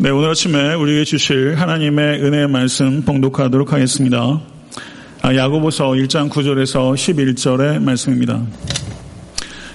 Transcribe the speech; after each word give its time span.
네, 0.00 0.10
오늘 0.10 0.30
아침에 0.30 0.74
우리에게 0.74 1.02
주실 1.02 1.56
하나님의 1.56 2.22
은혜의 2.22 2.46
말씀 2.46 3.02
봉독하도록 3.02 3.72
하겠습니다. 3.72 4.40
아, 5.22 5.34
야고보서 5.34 5.88
1장 5.88 6.30
9절에서 6.30 6.94
11절의 6.94 7.82
말씀입니다. 7.82 8.40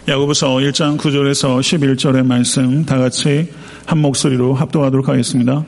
야고보서 0.07 0.55
1장 0.59 0.97
9절에서 0.97 1.59
11절의 1.59 2.25
말씀 2.25 2.85
다 2.85 2.97
같이 2.97 3.49
한 3.85 3.97
목소리로 3.97 4.53
합독하도록 4.53 5.09
하겠습니다. 5.09 5.65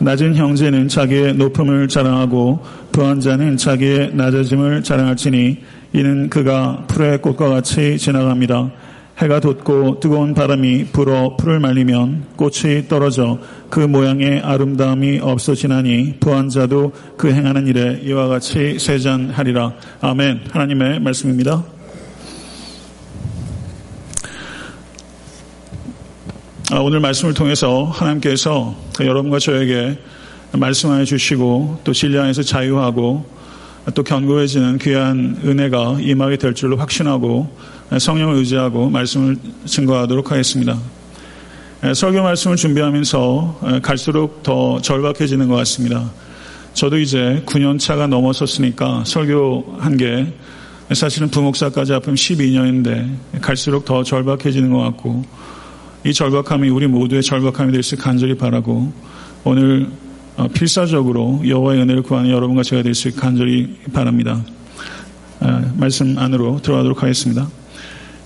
낮은 0.00 0.34
형제는 0.34 0.88
자기의 0.88 1.34
높음을 1.34 1.86
자랑하고 1.86 2.60
부한 2.90 3.20
자는 3.20 3.56
자기의 3.56 4.16
낮아짐을 4.16 4.82
자랑할지니 4.82 5.58
이는 5.92 6.28
그가 6.28 6.86
풀의 6.88 7.22
꽃과 7.22 7.48
같이 7.48 7.98
지나갑니다. 7.98 8.72
해가 9.18 9.40
돋고 9.40 10.00
뜨거운 10.00 10.34
바람이 10.34 10.86
불어 10.86 11.36
풀을 11.36 11.60
말리면 11.60 12.28
꽃이 12.36 12.88
떨어져 12.88 13.38
그 13.70 13.80
모양의 13.80 14.40
아름다움이 14.40 15.20
없어지나니 15.20 16.16
부한 16.18 16.48
자도 16.48 16.92
그 17.16 17.32
행하는 17.32 17.66
일에 17.66 18.00
이와 18.02 18.28
같이 18.28 18.78
세잔하리라. 18.78 19.74
아멘. 20.00 20.44
하나님의 20.50 21.00
말씀입니다. 21.00 21.62
아, 26.72 26.78
오늘 26.78 27.00
말씀을 27.00 27.34
통해서 27.34 27.84
하나님께서 27.84 28.74
여러분과 28.98 29.38
저에게 29.38 29.98
말씀하여 30.52 31.04
주시고 31.04 31.80
또 31.84 31.92
진리 31.92 32.18
안에서 32.18 32.42
자유하고 32.42 33.41
또 33.94 34.02
견고해지는 34.02 34.78
귀한 34.78 35.40
은혜가 35.44 35.98
임하게 36.00 36.36
될 36.36 36.54
줄로 36.54 36.76
확신하고 36.76 37.50
성령을 37.98 38.36
의지하고 38.36 38.88
말씀을 38.90 39.36
증거하도록 39.64 40.30
하겠습니다. 40.30 40.78
설교 41.94 42.22
말씀을 42.22 42.56
준비하면서 42.56 43.80
갈수록 43.82 44.42
더 44.44 44.80
절박해지는 44.80 45.48
것 45.48 45.56
같습니다. 45.56 46.10
저도 46.74 46.98
이제 46.98 47.42
9년 47.44 47.78
차가 47.78 48.06
넘어섰으니까 48.06 49.04
설교 49.04 49.76
한 49.78 49.96
게 49.96 50.32
사실은 50.94 51.28
부목사까지 51.28 51.92
합하면 51.92 52.16
12년인데 52.16 53.40
갈수록 53.40 53.84
더 53.84 54.02
절박해지는 54.02 54.70
것 54.70 54.78
같고 54.78 55.24
이 56.04 56.12
절박함이 56.12 56.68
우리 56.68 56.86
모두의 56.86 57.22
절박함이 57.22 57.72
될 57.72 57.82
수 57.82 57.96
간절히 57.96 58.34
바라고 58.36 58.92
오늘 59.44 59.86
어, 59.86 60.01
필사적으로 60.54 61.42
여호와의 61.46 61.82
은혜를 61.82 62.02
구하는 62.02 62.30
여러분과 62.30 62.62
제가 62.62 62.82
될 62.82 62.94
수 62.94 63.08
있게 63.08 63.20
간절히 63.20 63.76
바랍니다. 63.92 64.42
말씀 65.76 66.16
안으로 66.18 66.60
들어가도록 66.62 67.02
하겠습니다. 67.02 67.48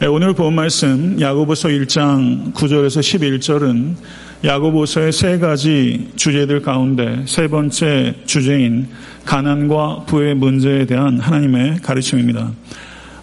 오늘 0.09 0.35
본 0.35 0.55
말씀 0.55 1.19
야고보서 1.21 1.69
1장 1.69 2.53
9절에서 2.53 3.01
11절은 3.01 3.95
야고보서의 4.45 5.13
세 5.13 5.39
가지 5.39 6.11
주제들 6.17 6.61
가운데 6.61 7.23
세 7.27 7.49
번째 7.49 8.15
주제인 8.27 8.89
가난과 9.25 10.05
부의 10.07 10.35
문제에 10.35 10.85
대한 10.85 11.19
하나님의 11.19 11.79
가르침입니다. 11.79 12.53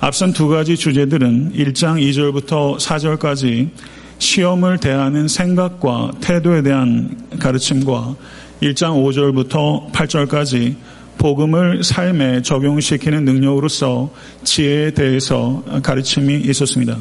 앞선 0.01 0.33
두 0.33 0.47
가지 0.47 0.75
주제들은 0.75 1.53
1장 1.53 2.01
2절부터 2.01 2.77
4절까지 2.79 3.69
시험을 4.17 4.79
대하는 4.79 5.27
생각과 5.27 6.13
태도에 6.21 6.63
대한 6.63 7.15
가르침과 7.39 8.15
1장 8.64 9.03
5절부터 9.03 9.92
8절까지 9.92 10.75
복음을 11.17 11.83
삶에 11.83 12.42
적용시키는 12.44 13.25
능력으로서 13.25 14.09
지혜에 14.45 14.92
대해서 14.92 15.64
가르침이 15.83 16.38
있었습니다. 16.38 16.97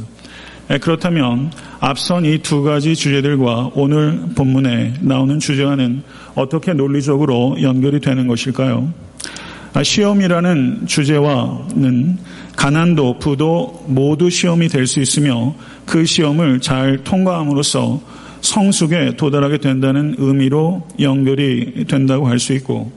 그렇다면 0.81 1.53
앞선 1.79 2.25
이 2.25 2.39
두 2.39 2.63
가지 2.63 2.97
주제들과 2.97 3.71
오늘 3.75 4.21
본문에 4.35 4.95
나오는 5.03 5.39
주제와는 5.39 6.03
어떻게 6.35 6.73
논리적으로 6.73 7.57
연결이 7.63 8.01
되는 8.01 8.27
것일까요? 8.27 8.93
시험이라는 9.81 10.87
주제와는 10.87 12.19
가난도, 12.57 13.19
부도 13.21 13.85
모두 13.87 14.31
시험이 14.31 14.69
될 14.69 14.87
수 14.87 15.01
있으며 15.01 15.55
그 15.87 16.05
시험을 16.05 16.61
잘 16.61 17.05
통과함으로써 17.05 18.01
성숙에 18.43 19.17
도달하게 19.17 19.59
된다는 19.59 20.15
의미로 20.19 20.87
연결이 21.01 21.85
된다고 21.89 22.27
할 22.29 22.39
수 22.39 22.53
있고 22.55 22.93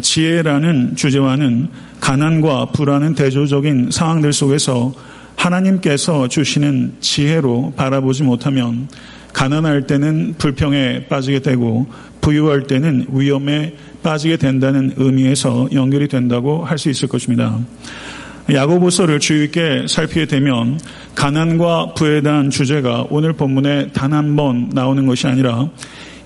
지혜라는 0.00 0.96
주제와는 0.96 1.68
가난과 2.00 2.66
불안은 2.66 3.14
대조적인 3.14 3.90
상황들 3.90 4.32
속에서 4.32 4.94
하나님께서 5.36 6.28
주시는 6.28 6.94
지혜로 7.00 7.74
바라보지 7.76 8.22
못하면 8.22 8.88
가난할 9.32 9.86
때는 9.86 10.34
불평에 10.38 11.06
빠지게 11.08 11.40
되고 11.40 11.86
부유할 12.20 12.62
때는 12.66 13.06
위험에 13.12 13.74
빠지게 14.02 14.36
된다는 14.38 14.92
의미에서 14.96 15.68
연결이 15.72 16.08
된다고 16.08 16.64
할 16.64 16.78
수 16.78 16.88
있을 16.90 17.08
것입니다. 17.08 17.58
야고보서를 18.52 19.18
주의 19.18 19.44
있게 19.46 19.86
살피게 19.88 20.26
되면 20.26 20.78
가난과 21.14 21.94
부에 21.94 22.20
대한 22.22 22.48
주제가 22.50 23.06
오늘 23.10 23.32
본문에 23.32 23.88
단 23.92 24.12
한 24.12 24.36
번 24.36 24.70
나오는 24.72 25.04
것이 25.06 25.26
아니라 25.26 25.68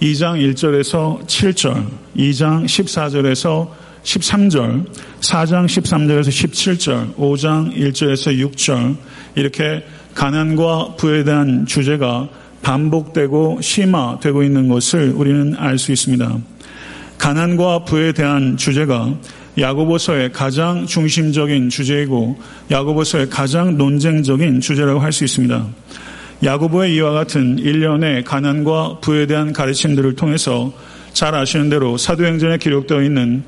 2장 0.03 0.37
1절에서 0.55 1.27
7절, 1.27 1.87
2장 2.17 2.65
14절에서 2.65 3.69
13절, 4.03 4.87
4장 5.21 5.67
13절에서 5.67 6.29
17절, 6.29 7.15
5장 7.17 7.75
1절에서 7.75 8.53
6절 8.53 8.97
이렇게 9.35 9.85
가난과 10.15 10.97
부에 10.97 11.25
대한 11.25 11.65
주제가 11.67 12.29
반복되고 12.63 13.61
심화되고 13.63 14.43
있는 14.43 14.69
것을 14.69 15.13
우리는 15.15 15.55
알 15.57 15.79
수 15.79 15.93
있습니다. 15.93 16.39
가난과 17.19 17.85
부에 17.85 18.13
대한 18.13 18.57
주제가 18.57 19.15
야고보서의 19.59 20.33
가장 20.33 20.87
중심적인 20.87 21.71
주제이고 21.71 22.38
야고보서의 22.71 23.31
가장 23.31 23.77
논쟁적인 23.77 24.61
주제라고 24.61 25.00
할 25.00 25.12
수 25.12 25.25
있습니다. 25.25 25.66
야고보의 26.43 26.94
이와 26.94 27.12
같은 27.12 27.59
일련의 27.59 28.25
가난과 28.25 29.00
부에 29.00 29.27
대한 29.27 29.53
가르침들을 29.53 30.15
통해서 30.15 30.72
잘 31.12 31.34
아시는 31.34 31.69
대로 31.69 31.99
사도행전에 31.99 32.59
기록되어 32.59 33.03
있는 33.03 33.43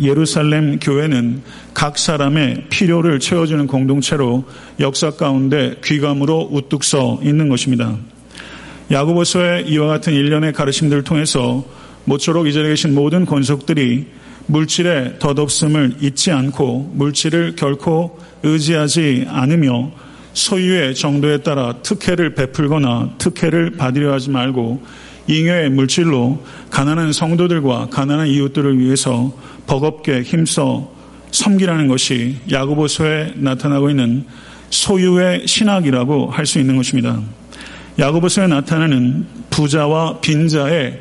예루살렘 0.00 0.78
교회는 0.78 1.42
각 1.74 1.98
사람의 1.98 2.64
필요를 2.70 3.20
채워주는 3.20 3.66
공동체로 3.66 4.44
역사 4.80 5.10
가운데 5.10 5.76
귀감으로 5.84 6.48
우뚝 6.50 6.82
서 6.82 7.20
있는 7.22 7.48
것입니다. 7.48 7.96
야고보서의 8.90 9.68
이와 9.68 9.86
같은 9.86 10.14
일련의 10.14 10.54
가르침들을 10.54 11.04
통해서 11.04 11.64
모쪼록 12.04 12.48
이 12.48 12.52
자리에 12.52 12.70
계신 12.70 12.94
모든 12.94 13.26
권속들이 13.26 14.06
물질의 14.48 15.18
덧없음을 15.18 15.96
잊지 16.00 16.30
않고 16.32 16.92
물질을 16.94 17.54
결코 17.56 18.18
의지하지 18.42 19.26
않으며 19.28 19.90
소유의 20.32 20.94
정도에 20.94 21.38
따라 21.38 21.74
특혜를 21.82 22.34
베풀거나 22.34 23.14
특혜를 23.18 23.72
받으려 23.72 24.12
하지 24.12 24.30
말고 24.30 24.82
잉여의 25.26 25.70
물질로 25.70 26.42
가난한 26.70 27.12
성도들과 27.12 27.88
가난한 27.90 28.28
이웃들을 28.28 28.78
위해서 28.78 29.32
버겁게 29.66 30.22
힘써 30.22 30.90
섬기라는 31.30 31.88
것이 31.88 32.36
야고보서에 32.50 33.34
나타나고 33.36 33.90
있는 33.90 34.24
소유의 34.70 35.46
신학이라고 35.46 36.30
할 36.30 36.46
수 36.46 36.58
있는 36.58 36.76
것입니다. 36.76 37.20
야고보서에 37.98 38.46
나타나는 38.46 39.26
부자와 39.50 40.20
빈자의 40.20 41.00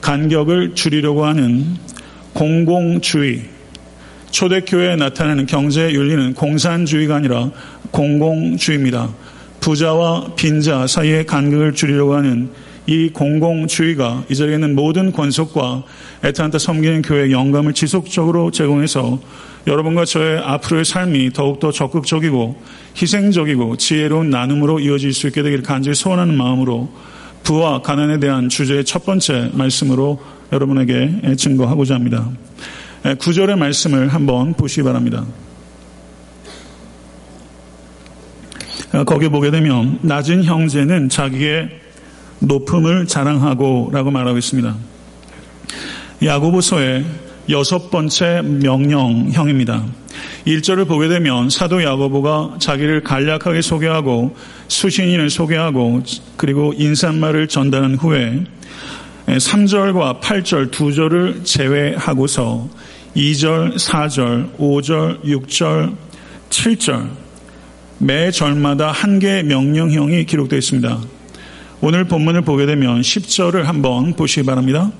간격을 0.00 0.74
줄이려고 0.74 1.26
하는 1.26 1.76
공공주의, 2.36 3.44
초대교회에 4.30 4.96
나타나는 4.96 5.46
경제 5.46 5.90
윤리는 5.90 6.34
공산주의가 6.34 7.16
아니라 7.16 7.50
공공주의입니다. 7.92 9.08
부자와 9.60 10.34
빈자 10.36 10.86
사이의 10.86 11.24
간격을 11.24 11.72
줄이려고 11.72 12.14
하는 12.14 12.50
이 12.86 13.08
공공주의가 13.08 14.24
이 14.28 14.34
자리에 14.34 14.56
있는 14.56 14.74
모든 14.74 15.12
권속과 15.12 15.84
애타한테 16.26 16.58
섬기는 16.58 17.00
교회의 17.00 17.32
영감을 17.32 17.72
지속적으로 17.72 18.50
제공해서 18.50 19.18
여러분과 19.66 20.04
저의 20.04 20.38
앞으로의 20.38 20.84
삶이 20.84 21.32
더욱더 21.32 21.72
적극적이고 21.72 22.60
희생적이고 23.00 23.78
지혜로운 23.78 24.28
나눔으로 24.28 24.80
이어질 24.80 25.14
수 25.14 25.26
있게 25.28 25.42
되기를 25.42 25.64
간절히 25.64 25.94
소원하는 25.94 26.36
마음으로 26.36 26.90
부와 27.44 27.80
가난에 27.80 28.20
대한 28.20 28.50
주제의 28.50 28.84
첫 28.84 29.06
번째 29.06 29.52
말씀으로 29.54 30.20
여러분에게 30.52 31.36
증거하고자 31.36 31.94
합니다. 31.94 32.30
구절의 33.18 33.56
말씀을 33.56 34.08
한번 34.08 34.54
보시기 34.54 34.82
바랍니다. 34.82 35.24
거기에 39.06 39.28
보게 39.28 39.50
되면 39.50 39.98
낮은 40.02 40.44
형제는 40.44 41.08
자기의 41.08 41.68
높음을 42.40 43.06
자랑하고 43.06 43.90
라고 43.92 44.10
말하고 44.10 44.38
있습니다. 44.38 44.74
야고보서의 46.22 47.04
여섯 47.50 47.90
번째 47.90 48.42
명령형입니다. 48.42 49.84
1절을 50.46 50.88
보게 50.88 51.08
되면 51.08 51.50
사도 51.50 51.82
야고보가 51.82 52.56
자기를 52.58 53.02
간략하게 53.02 53.62
소개하고 53.62 54.34
수신인을 54.68 55.30
소개하고 55.30 56.02
그리고 56.36 56.72
인사말을 56.76 57.48
전달한 57.48 57.94
후에 57.96 58.44
3절과 59.26 60.20
8절 60.20 60.70
두 60.70 60.92
절을 60.92 61.42
제외하고서 61.42 62.68
2절, 63.16 63.74
4절, 63.74 64.56
5절, 64.56 65.24
6절, 65.24 65.96
7절 66.48 67.08
매 67.98 68.30
절마다 68.30 68.92
한 68.92 69.18
개의 69.18 69.42
명령형이 69.44 70.26
기록되어 70.26 70.58
있습니다. 70.58 71.00
오늘 71.80 72.04
본문을 72.04 72.42
보게 72.42 72.66
되면 72.66 73.00
10절을 73.00 73.64
한번 73.64 74.14
보시기 74.14 74.46
바랍니다. 74.46 74.92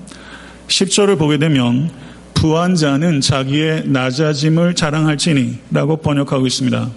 10절을 0.67 1.17
보게 1.17 1.37
되면 1.37 1.89
부한 2.33 2.75
자는 2.75 3.21
자기의 3.21 3.83
낮아짐을 3.85 4.75
자랑할지니 4.75 5.59
라고 5.71 5.97
번역하고 5.97 6.45
있습니다. 6.45 6.89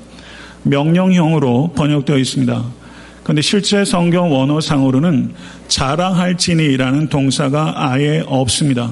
명령형으로 0.64 1.72
번역되어 1.76 2.18
있습니다. 2.18 2.79
그런데 3.22 3.42
실제 3.42 3.84
성경 3.84 4.32
원어상으로는 4.32 5.34
자랑할지니라는 5.68 7.08
동사가 7.08 7.74
아예 7.76 8.22
없습니다. 8.26 8.90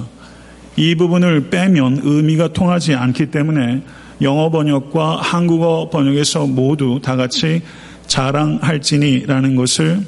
이 0.77 0.95
부분을 0.95 1.51
빼면 1.51 2.03
의미가 2.05 2.53
통하지 2.53 2.95
않기 2.95 3.31
때문에 3.31 3.83
영어 4.23 4.51
번역과 4.51 5.17
한국어 5.17 5.91
번역에서 5.91 6.47
모두 6.47 7.01
다 7.03 7.17
같이 7.17 7.63
자랑할지니라는 8.07 9.57
것을 9.57 10.01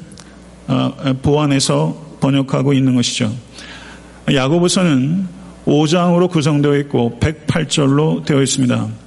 어, 0.67 0.93
보완해서 1.21 2.17
번역하고 2.21 2.73
있는 2.73 2.95
것이죠. 2.95 3.33
야고보서는 4.33 5.27
5장으로 5.65 6.29
구성되어 6.29 6.77
있고 6.77 7.17
108절로 7.19 8.25
되어 8.25 8.41
있습니다. 8.41 9.00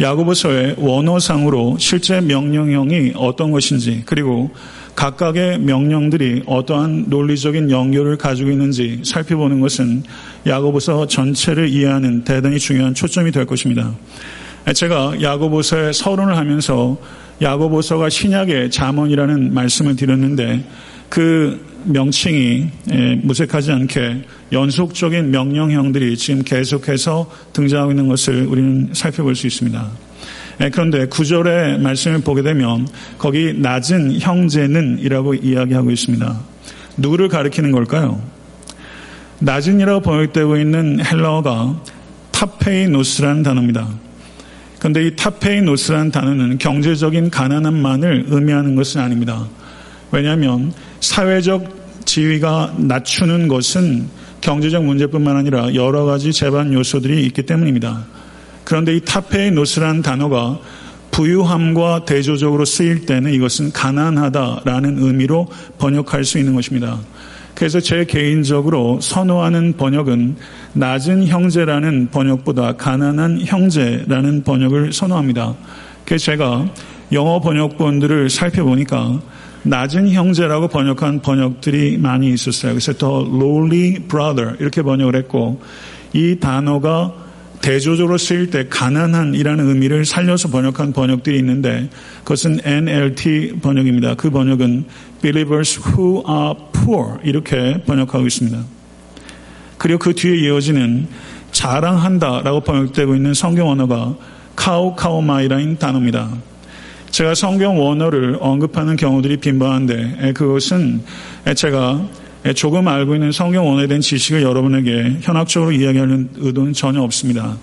야고보서의 0.00 0.76
원어상으로 0.78 1.76
실제 1.78 2.20
명령형이 2.20 3.12
어떤 3.16 3.50
것인지 3.50 4.02
그리고 4.06 4.50
각각의 4.94 5.58
명령들이 5.60 6.42
어떠한 6.46 7.06
논리적인 7.08 7.70
연결을 7.70 8.16
가지고 8.16 8.50
있는지 8.50 9.00
살펴보는 9.04 9.60
것은 9.60 10.02
야고보서 10.46 11.06
전체를 11.06 11.68
이해하는 11.68 12.24
대단히 12.24 12.58
중요한 12.58 12.94
초점이 12.94 13.30
될 13.30 13.44
것입니다. 13.44 13.94
제가 14.74 15.22
야고보서의 15.22 15.94
서론을 15.94 16.36
하면서 16.36 16.96
야고보서가 17.40 18.08
신약의 18.08 18.70
자문이라는 18.70 19.54
말씀을 19.54 19.96
드렸는데 19.96 20.64
그 21.08 21.67
명칭이 21.84 22.68
무색하지 23.22 23.72
않게 23.72 24.22
연속적인 24.52 25.30
명령형들이 25.30 26.16
지금 26.16 26.42
계속해서 26.42 27.30
등장하고 27.52 27.92
있는 27.92 28.08
것을 28.08 28.46
우리는 28.46 28.90
살펴볼 28.92 29.34
수 29.34 29.46
있습니다. 29.46 29.90
그런데 30.72 31.06
구절의 31.06 31.78
말씀을 31.78 32.20
보게 32.22 32.42
되면 32.42 32.88
거기 33.16 33.54
낮은 33.56 34.18
형제는 34.18 34.98
이라고 34.98 35.34
이야기하고 35.34 35.90
있습니다. 35.90 36.40
누구를 36.96 37.28
가리키는 37.28 37.70
걸까요? 37.70 38.20
낮은이라고 39.40 40.00
번역되고 40.00 40.56
있는 40.56 41.04
헬라어가 41.04 41.80
타페이노스라는 42.32 43.44
단어입니다. 43.44 43.88
그런데 44.80 45.06
이 45.06 45.16
타페이노스라는 45.16 46.10
단어는 46.10 46.58
경제적인 46.58 47.30
가난함만을 47.30 48.26
의미하는 48.28 48.74
것은 48.74 49.00
아닙니다. 49.00 49.46
왜냐하면 50.10 50.72
사회적 51.00 52.04
지위가 52.04 52.74
낮추는 52.78 53.48
것은 53.48 54.08
경제적 54.40 54.84
문제뿐만 54.84 55.36
아니라 55.36 55.74
여러 55.74 56.04
가지 56.04 56.32
재반 56.32 56.72
요소들이 56.72 57.24
있기 57.26 57.42
때문입니다. 57.42 58.06
그런데 58.64 58.96
이 58.96 59.00
타페이노스라는 59.00 60.02
단어가 60.02 60.58
부유함과 61.10 62.04
대조적으로 62.04 62.64
쓰일 62.64 63.06
때는 63.06 63.32
이것은 63.32 63.72
가난하다라는 63.72 64.98
의미로 64.98 65.48
번역할 65.78 66.24
수 66.24 66.38
있는 66.38 66.54
것입니다. 66.54 66.98
그래서 67.54 67.80
제 67.80 68.04
개인적으로 68.04 69.00
선호하는 69.00 69.76
번역은 69.76 70.36
낮은 70.74 71.26
형제라는 71.26 72.08
번역보다 72.12 72.76
가난한 72.76 73.40
형제라는 73.44 74.44
번역을 74.44 74.92
선호합니다. 74.92 75.56
그래서 76.04 76.26
제가 76.26 76.72
영어 77.10 77.40
번역본들을 77.40 78.30
살펴보니까 78.30 79.20
낮은 79.62 80.10
형제라고 80.10 80.68
번역한 80.68 81.20
번역들이 81.20 81.98
많이 81.98 82.30
있었어요. 82.32 82.72
그래서 82.72 82.92
더 82.92 83.22
lowly 83.22 84.06
brother 84.08 84.56
이렇게 84.60 84.82
번역을 84.82 85.16
했고 85.16 85.60
이 86.12 86.36
단어가 86.40 87.12
대조적으로 87.60 88.18
쓰일 88.18 88.50
때 88.50 88.68
가난한이라는 88.68 89.68
의미를 89.68 90.04
살려서 90.04 90.48
번역한 90.48 90.92
번역들이 90.92 91.36
있는데 91.38 91.90
그것은 92.20 92.60
NLT 92.64 93.58
번역입니다. 93.60 94.14
그 94.14 94.30
번역은 94.30 94.84
believers 95.20 95.80
who 95.80 96.22
are 96.28 96.54
poor 96.72 97.18
이렇게 97.24 97.82
번역하고 97.84 98.26
있습니다. 98.26 98.58
그리고 99.76 99.98
그 99.98 100.14
뒤에 100.14 100.36
이어지는 100.46 101.08
자랑한다라고 101.50 102.60
번역되고 102.60 103.14
있는 103.14 103.34
성경 103.34 103.68
언어가 103.70 104.16
카오카오마이라는 104.56 105.78
단어입니다. 105.78 106.30
제가 107.10 107.34
성경 107.34 107.80
원어를 107.80 108.36
언급하는 108.40 108.96
경우들이 108.96 109.38
빈번한데 109.38 110.32
그것은 110.34 111.02
제가 111.56 112.06
조금 112.54 112.86
알고 112.86 113.14
있는 113.14 113.32
성경 113.32 113.68
원어에 113.68 113.86
대한 113.86 114.00
지식을 114.00 114.42
여러분에게 114.42 115.18
현학적으로 115.20 115.72
이야기하는 115.72 116.30
의도는 116.36 116.72
전혀 116.72 117.02
없습니다. 117.02 117.56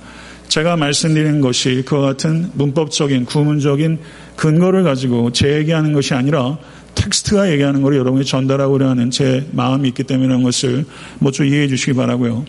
제가 0.47 0.75
말씀드리는 0.77 1.41
것이 1.41 1.83
그와 1.85 2.01
같은 2.01 2.49
문법적인 2.53 3.25
구문적인 3.25 3.99
근거를 4.35 4.83
가지고 4.83 5.31
제 5.31 5.53
얘기하는 5.57 5.93
것이 5.93 6.13
아니라 6.13 6.57
텍스트가 6.93 7.51
얘기하는 7.51 7.81
걸 7.81 7.97
여러분이 7.97 8.25
전달하고자 8.25 8.89
하는 8.89 9.11
제 9.11 9.45
마음이 9.51 9.87
있기 9.89 10.03
때문에 10.03 10.41
것을 10.43 10.85
모두 11.19 11.43
이해해 11.43 11.67
주시기 11.67 11.93
바라고요. 11.93 12.45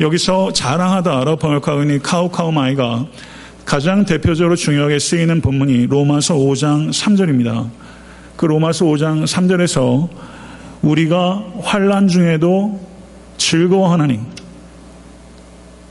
여기서 0.00 0.52
자랑하다 0.52 1.24
라고 1.24 1.36
번역하고 1.36 1.82
있는 1.82 2.00
καυχάομαι가 2.00 3.06
가장 3.68 4.06
대표적으로 4.06 4.56
중요하게 4.56 4.98
쓰이는 4.98 5.42
본문이 5.42 5.88
로마서 5.88 6.36
5장 6.36 6.88
3절입니다. 6.88 7.68
그 8.34 8.46
로마서 8.46 8.86
5장 8.86 9.24
3절에서 9.24 10.08
우리가 10.80 11.44
환란 11.60 12.08
중에도 12.08 12.80
즐거워하나니 13.36 14.20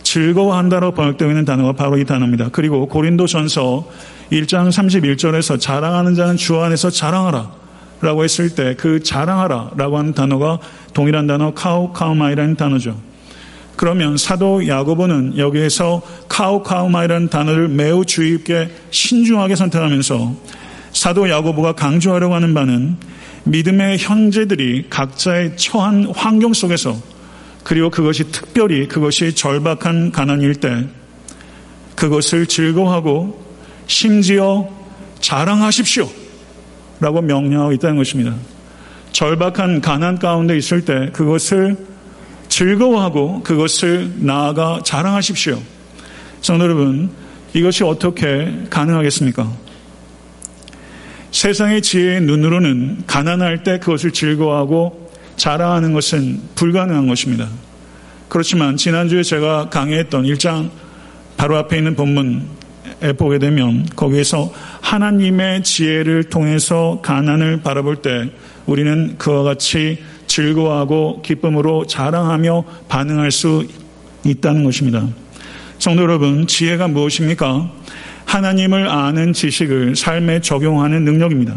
즐거워한다로 0.02 0.94
번역되어 0.94 1.28
있는 1.28 1.46
단어가 1.46 1.74
바로 1.74 2.00
이 2.00 2.04
단어입니다. 2.04 2.50
그리고 2.52 2.88
고린도전서 2.88 3.88
1장 4.32 4.70
31절에서 4.70 5.60
자랑하는 5.60 6.16
자는 6.16 6.36
주 6.36 6.60
안에서 6.60 6.90
자랑하라 6.90 7.52
라고 8.02 8.24
했을 8.24 8.56
때 8.56 8.74
그 8.74 9.04
자랑하라 9.04 9.74
라고 9.78 10.00
하는 10.00 10.16
단어가 10.16 10.58
동일한 10.96 11.28
단어 11.28 11.54
καυχάομαι라는 11.54 12.56
단어죠. 12.56 12.98
그러면 13.78 14.18
사도 14.18 14.68
야고보는 14.68 15.38
여기에서 15.38 16.02
καυχάομαι라는 16.28 17.30
단어를 17.30 17.70
매우 17.70 18.04
주의 18.04 18.32
깊게 18.38 18.70
신중하게 18.90 19.56
선택하면서 19.56 20.36
사도 20.92 21.30
야고보가 21.30 21.74
강조하려고 21.74 22.34
하는 22.34 22.54
바는 22.56 22.98
믿음의 23.46 24.00
형제들이 24.00 24.88
각자의 24.90 25.56
처한 25.58 26.12
환경 26.14 26.54
속에서 26.54 26.98
그리고 27.64 27.90
그것이 27.90 28.32
특별히 28.32 28.88
그것이 28.88 29.36
절박한 29.36 30.12
가난일 30.12 30.56
때 30.56 30.88
그것을 31.96 32.48
즐거워하고 32.48 33.46
심지어 33.86 34.68
자랑하십시오. 35.20 36.10
라고 37.00 37.22
명령하고 37.22 37.74
있다는 37.74 37.98
것입니다. 37.98 38.34
절박한 39.12 39.82
가난 39.82 40.18
가운데 40.18 40.58
있을 40.58 40.84
때 40.84 41.10
그것을 41.14 41.78
즐거워하고 42.58 43.44
그것을 43.44 44.14
나아가 44.16 44.82
자랑하십시오. 44.84 45.62
성도 46.42 46.64
여러분, 46.64 47.12
이것이 47.54 47.84
어떻게 47.84 48.52
가능하겠습니까? 48.72 49.48
세상의 51.30 51.84
지혜의 51.84 52.22
눈으로는 52.22 53.04
가난할 53.06 53.62
때 53.62 53.78
그것을 53.78 54.12
즐거워하고 54.12 55.12
자랑하는 55.36 55.94
것은 55.94 56.42
불가능한 56.56 57.08
것입니다. 57.08 57.48
그렇지만 58.28 58.76
지난주에 58.76 59.22
제가 59.22 59.70
강의했던 59.70 60.24
1장 60.24 60.72
바로 61.38 61.58
앞에 61.58 61.78
있는 61.78 61.96
본문에 61.96 63.14
보게 63.20 63.38
되면 63.38 63.86
거기에서 63.96 64.52
하나님의 64.82 65.62
지혜를 65.62 66.24
통해서 66.24 67.02
가난을 67.04 67.62
바라볼 67.62 67.98
때 67.98 68.32
우리는 68.66 69.16
그와 69.20 69.44
같이 69.44 70.00
즐거워하고 70.38 71.24
기쁨으로 71.24 71.88
자랑하며 71.88 72.64
반응할 72.88 73.32
수 73.32 73.66
있다는 74.24 74.64
것입니다. 74.64 75.08
성도 75.80 76.04
여러분, 76.04 76.46
지혜가 76.46 76.88
무엇입니까? 76.90 77.72
하나님을 78.26 78.88
아는 78.88 79.34
지식을 79.34 79.96
삶에 79.96 80.42
적용하는 80.42 81.04
능력입니다. 81.06 81.56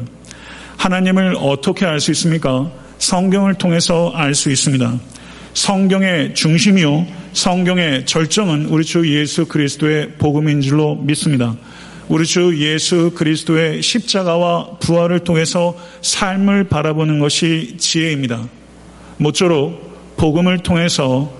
하나님을 0.79 1.37
어떻게 1.39 1.85
알 1.85 2.01
수 2.01 2.11
있습니까? 2.13 2.71
성경을 2.99 3.55
통해서 3.55 4.13
알 4.15 4.35
수 4.35 4.51
있습니다. 4.51 4.99
성경의 5.53 6.35
중심이요, 6.35 7.07
성경의 7.35 8.07
절정은 8.07 8.67
우리 8.67 8.85
주 8.85 9.07
예수 9.15 9.47
그리스도의 9.47 10.13
복음인 10.13 10.63
줄로 10.63 10.97
믿습니다. 10.97 11.55
우리 12.09 12.25
주 12.25 12.57
예수 12.57 13.13
그리스도의 13.15 13.83
십자가와 13.83 14.79
부활을 14.81 15.21
통해서 15.21 15.77
삶을 16.01 16.65
바라보는 16.65 17.19
것이 17.19 17.77
지혜입니다. 17.79 18.49
모쪼록 19.21 20.17
복음을 20.17 20.59
통해서 20.59 21.33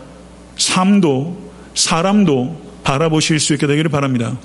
삶도 0.57 1.51
사람도 1.75 2.61
바라보실 2.85 3.41
수 3.41 3.55
있게 3.55 3.67
되기를 3.67 3.91
바랍니다. 3.91 4.39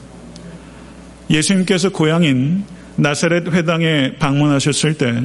예수님께서 1.30 1.89
고향인 1.89 2.63
나사렛 2.96 3.48
회당에 3.51 4.13
방문하셨을 4.20 4.94
때 4.96 5.24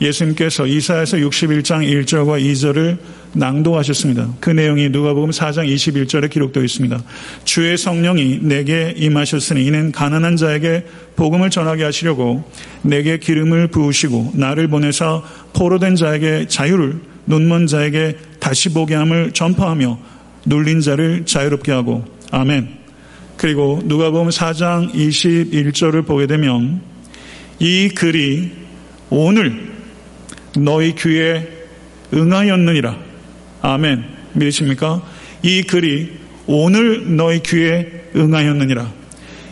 예수님께서 0.00 0.66
이사에서 0.66 1.16
61장 1.16 1.82
1절과 1.82 2.40
2절을 2.40 2.98
낭독하셨습니다. 3.32 4.34
그 4.38 4.50
내용이 4.50 4.90
누가복음 4.90 5.30
4장 5.30 5.66
21절에 5.66 6.30
기록되어 6.30 6.62
있습니다. 6.62 7.02
주의 7.44 7.76
성령이 7.76 8.40
내게 8.42 8.94
임하셨으니 8.96 9.66
이는 9.66 9.90
가난한 9.90 10.36
자에게 10.36 10.84
복음을 11.16 11.50
전하게 11.50 11.82
하시려고 11.82 12.44
내게 12.82 13.18
기름을 13.18 13.68
부으시고 13.68 14.34
나를 14.34 14.68
보내사 14.68 15.22
포로된 15.52 15.96
자에게 15.96 16.46
자유를 16.46 17.00
눈먼 17.28 17.66
자에게 17.66 18.16
다시 18.40 18.70
보게 18.70 18.94
함을 18.94 19.32
전파하며 19.32 19.98
눌린 20.46 20.80
자를 20.80 21.24
자유롭게 21.26 21.70
하고 21.72 22.04
아멘. 22.30 22.78
그리고 23.36 23.80
누가복음 23.84 24.30
4장 24.30 24.92
21절을 24.92 26.06
보게 26.06 26.26
되면 26.26 26.80
이 27.60 27.88
글이 27.88 28.50
오늘 29.10 29.72
너희 30.56 30.94
귀에 30.94 31.46
응하였느니라. 32.12 32.96
아멘. 33.62 34.04
믿으십니까? 34.32 35.02
이 35.42 35.62
글이 35.62 36.10
오늘 36.46 37.16
너희 37.16 37.40
귀에 37.42 38.10
응하였느니라. 38.16 38.90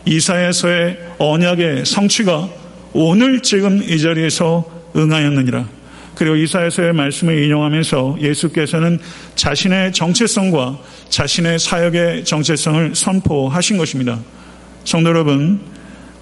이사야서의 0.06 0.98
언약의 1.18 1.84
성취가 1.84 2.48
오늘 2.92 3.40
지금 3.40 3.82
이 3.82 4.00
자리에서 4.00 4.64
응하였느니라. 4.96 5.75
그리고 6.16 6.34
이사야서의 6.34 6.94
말씀을 6.94 7.44
인용하면서 7.44 8.16
예수께서는 8.20 8.98
자신의 9.36 9.92
정체성과 9.92 10.78
자신의 11.10 11.58
사역의 11.58 12.24
정체성을 12.24 12.94
선포하신 12.94 13.76
것입니다. 13.76 14.18
성도 14.84 15.10
여러분, 15.10 15.60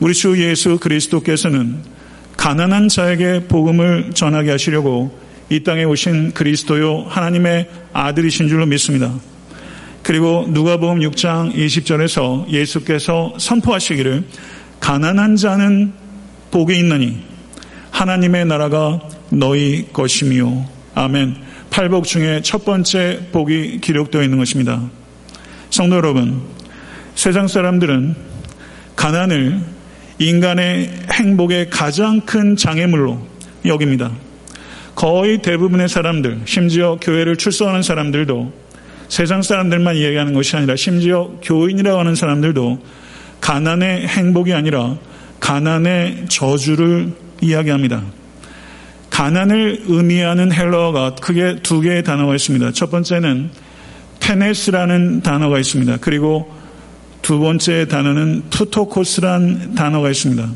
우리 0.01 0.13
주 0.13 0.37
예수 0.43 0.79
그리스도께서는 0.79 1.79
가난한 2.37 2.89
자에게 2.89 3.45
복음을 3.47 4.11
전하게 4.13 4.51
하시려고 4.51 5.17
이 5.49 5.63
땅에 5.63 5.85
오신 5.85 6.33
그리스도요 6.33 7.05
하나님의 7.09 7.69
아들이신 7.93 8.49
줄로 8.49 8.67
믿습니다. 8.67 9.15
그리고 10.03 10.45
누가복음 10.49 10.99
6장 10.99 11.55
20절에서 11.55 12.49
예수께서 12.49 13.33
선포하시기를 13.39 14.25
가난한 14.81 15.37
자는 15.37 15.93
복이 16.51 16.77
있느니 16.79 17.23
하나님의 17.91 18.45
나라가 18.45 19.01
너희 19.35 19.89
것이미요. 19.93 20.65
아멘. 20.95 21.37
팔복 21.71 22.05
중에 22.05 22.41
첫 22.43 22.65
번째 22.65 23.29
복이 23.33 23.81
기록되어 23.81 24.23
있는 24.23 24.39
것입니다. 24.39 24.83
성도 25.71 25.97
여러분, 25.97 26.43
세상 27.17 27.49
사람들은 27.49 28.15
가난을 28.95 29.61
인간의 30.19 30.91
행복의 31.13 31.71
가장 31.71 32.21
큰 32.21 32.57
장애물로 32.57 33.27
여깁니다. 33.65 34.13
거의 34.95 35.43
대부분의 35.43 35.89
사람들, 35.89 36.43
심지어 36.45 36.97
교회를 37.01 37.37
출석하는 37.37 37.83
사람들도 37.83 38.53
세상 39.09 39.43
사람들만 39.43 39.97
이야기하는 39.97 40.33
것이 40.33 40.57
아니라 40.57 40.77
심지어 40.77 41.33
교인이라고 41.43 41.99
하는 41.99 42.15
사람들도 42.15 42.81
가난의 43.41 44.07
행복이 44.07 44.53
아니라 44.53 44.97
가난의 45.41 46.27
저주를 46.29 47.13
이야기합니다. 47.41 48.03
가난을 49.15 49.85
의미하는 49.87 50.53
헬러어가 50.53 51.15
크게 51.15 51.61
두 51.63 51.81
개의 51.81 52.03
단어가 52.03 52.35
있습니다. 52.35 52.73
첫 52.73 52.91
번째는 52.91 53.49
테네스라는 54.19 55.21
단어가 55.21 55.61
있습니다. 55.61 55.99
그리고 56.01 56.53
두 57.23 57.39
번째 57.39 57.87
단어는 57.87 58.43
푸토코스라는 58.51 59.77
단어가 59.77 60.11
있습니다. 60.11 60.49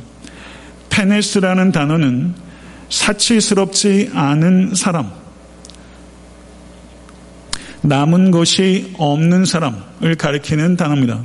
페네스라는 0.91 1.71
단어는 1.71 2.35
사치스럽지 2.89 4.11
않은 4.13 4.75
사람, 4.75 5.13
남은 7.83 8.33
것이 8.33 8.93
없는 8.99 9.45
사람을 9.45 10.17
가리키는 10.19 10.77
단어입니다. 10.77 11.23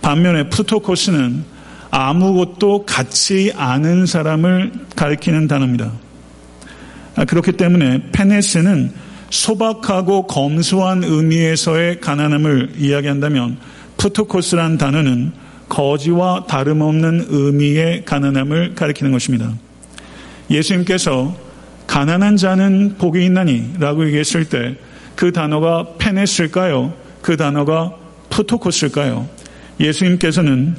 반면에 0.00 0.48
푸토코스는 0.48 1.44
아무것도 1.90 2.86
갖지 2.86 3.52
않은 3.54 4.06
사람을 4.06 4.72
가리키는 4.96 5.48
단어입니다. 5.48 5.92
아, 7.16 7.24
그렇기 7.24 7.52
때문에 7.52 8.10
페네스는 8.12 8.92
소박하고 9.30 10.26
검소한 10.26 11.04
의미에서의 11.04 12.00
가난함을 12.00 12.74
이야기한다면 12.78 13.58
푸토코스란 13.96 14.78
단어는 14.78 15.32
거지와 15.68 16.46
다름없는 16.48 17.26
의미의 17.28 18.04
가난함을 18.04 18.74
가리키는 18.74 19.12
것입니다. 19.12 19.52
예수님께서 20.50 21.34
가난한 21.86 22.36
자는 22.36 22.96
복이 22.98 23.24
있나니 23.24 23.74
라고 23.78 24.06
얘기했을 24.06 24.44
때 24.46 24.76
그 25.14 25.32
단어가 25.32 25.86
페네스일까요? 25.98 26.92
그 27.20 27.36
단어가 27.36 27.94
푸토코스일까요? 28.30 29.28
예수님께서는 29.80 30.74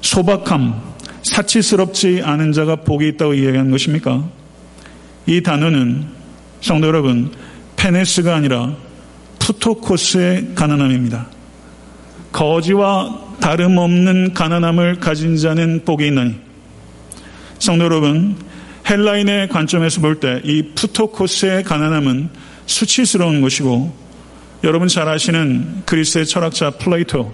소박함, 0.00 0.80
사치스럽지 1.22 2.22
않은 2.24 2.52
자가 2.52 2.76
복이 2.76 3.08
있다고 3.08 3.34
이야기한 3.34 3.70
것입니까? 3.70 4.28
이 5.26 5.40
단어는 5.42 6.04
성도 6.60 6.86
여러분 6.88 7.30
페네스가 7.76 8.34
아니라 8.36 8.74
푸토코스의 9.38 10.54
가난함입니다. 10.54 11.26
거지와 12.32 13.20
다름없는 13.40 14.34
가난함을 14.34 14.96
가진 15.00 15.36
자는 15.36 15.82
복이 15.84 16.06
있나니 16.06 16.36
성도 17.58 17.84
여러분 17.84 18.36
헬라인의 18.88 19.48
관점에서 19.48 20.00
볼 20.00 20.20
때 20.20 20.40
이 20.44 20.62
πτωχός의 20.74 21.62
가난함은 21.64 22.28
수치스러운 22.66 23.40
것이고 23.40 23.94
여러분 24.64 24.88
잘 24.88 25.08
아시는 25.08 25.82
그리스의 25.84 26.26
철학자 26.26 26.70
Plato 26.70 27.32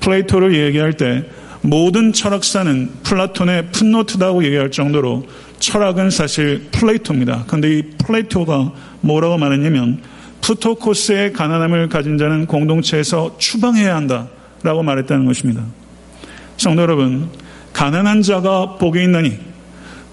Plato를 0.00 0.54
얘기할 0.54 0.92
때 0.94 1.24
모든 1.64 2.12
철학사는 2.12 2.90
플라톤의 3.04 3.68
footnote다고 3.72 4.44
얘기할 4.44 4.70
정도로 4.70 5.24
철학은 5.60 6.10
사실 6.10 6.68
Plato입니다. 6.70 7.44
그런데 7.46 7.78
이 7.78 7.82
Plato가 8.04 8.70
뭐라고 9.00 9.38
말했냐면 9.38 10.02
πτωχός의 10.42 11.32
가난함을 11.32 11.88
가진 11.88 12.18
자는 12.18 12.44
공동체에서 12.44 13.36
추방해야 13.38 13.96
한다라고 13.96 14.82
말했다는 14.82 15.24
것입니다. 15.24 15.64
성도 16.58 16.82
여러분, 16.82 17.30
가난한 17.72 18.20
자가 18.20 18.76
복이 18.76 19.02
있나니 19.02 19.38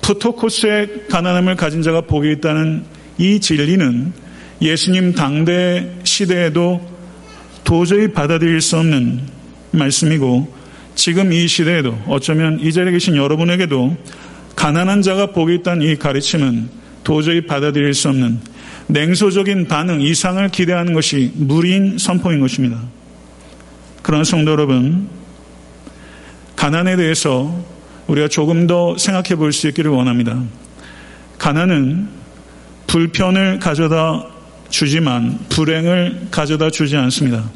푸토코스의 0.01 1.07
가난함을 1.09 1.57
가진 1.57 1.81
자가 1.81 1.99
복이 1.99 2.31
있다는 2.31 2.85
이 3.17 3.41
진리는 3.41 4.13
예수님 4.61 5.15
당대 5.15 5.97
시대에도 6.05 6.79
도저히 7.65 8.07
받아들일 8.07 8.61
수 8.61 8.77
없는 8.77 9.19
말씀이고 9.71 10.60
지금 10.95 11.33
이 11.33 11.47
시대에도 11.47 11.97
어쩌면 12.07 12.59
이 12.59 12.71
자리에 12.71 12.91
계신 12.91 13.15
여러분에게도 13.15 13.97
가난한 14.55 15.01
자가 15.01 15.27
복이 15.27 15.55
있다는 15.55 15.87
이 15.87 15.95
가르침은 15.95 16.69
도저히 17.03 17.41
받아들일 17.41 17.93
수 17.93 18.09
없는 18.09 18.39
냉소적인 18.87 19.67
반응 19.67 20.01
이상을 20.01 20.47
기대하는 20.49 20.93
것이 20.93 21.31
무리인 21.35 21.97
선포인 21.97 22.39
것입니다. 22.39 22.79
그러나 24.01 24.23
성도 24.23 24.51
여러분, 24.51 25.07
가난에 26.55 26.95
대해서 26.95 27.63
우리가 28.07 28.27
조금 28.27 28.67
더 28.67 28.97
생각해 28.97 29.35
볼 29.35 29.51
수 29.53 29.67
있기를 29.69 29.89
원합니다. 29.91 30.43
가난은 31.37 32.07
불편을 32.87 33.59
가져다 33.59 34.27
주지만 34.69 35.39
불행을 35.49 36.27
가져다 36.29 36.69
주지 36.69 36.97
않습니다. 36.97 37.49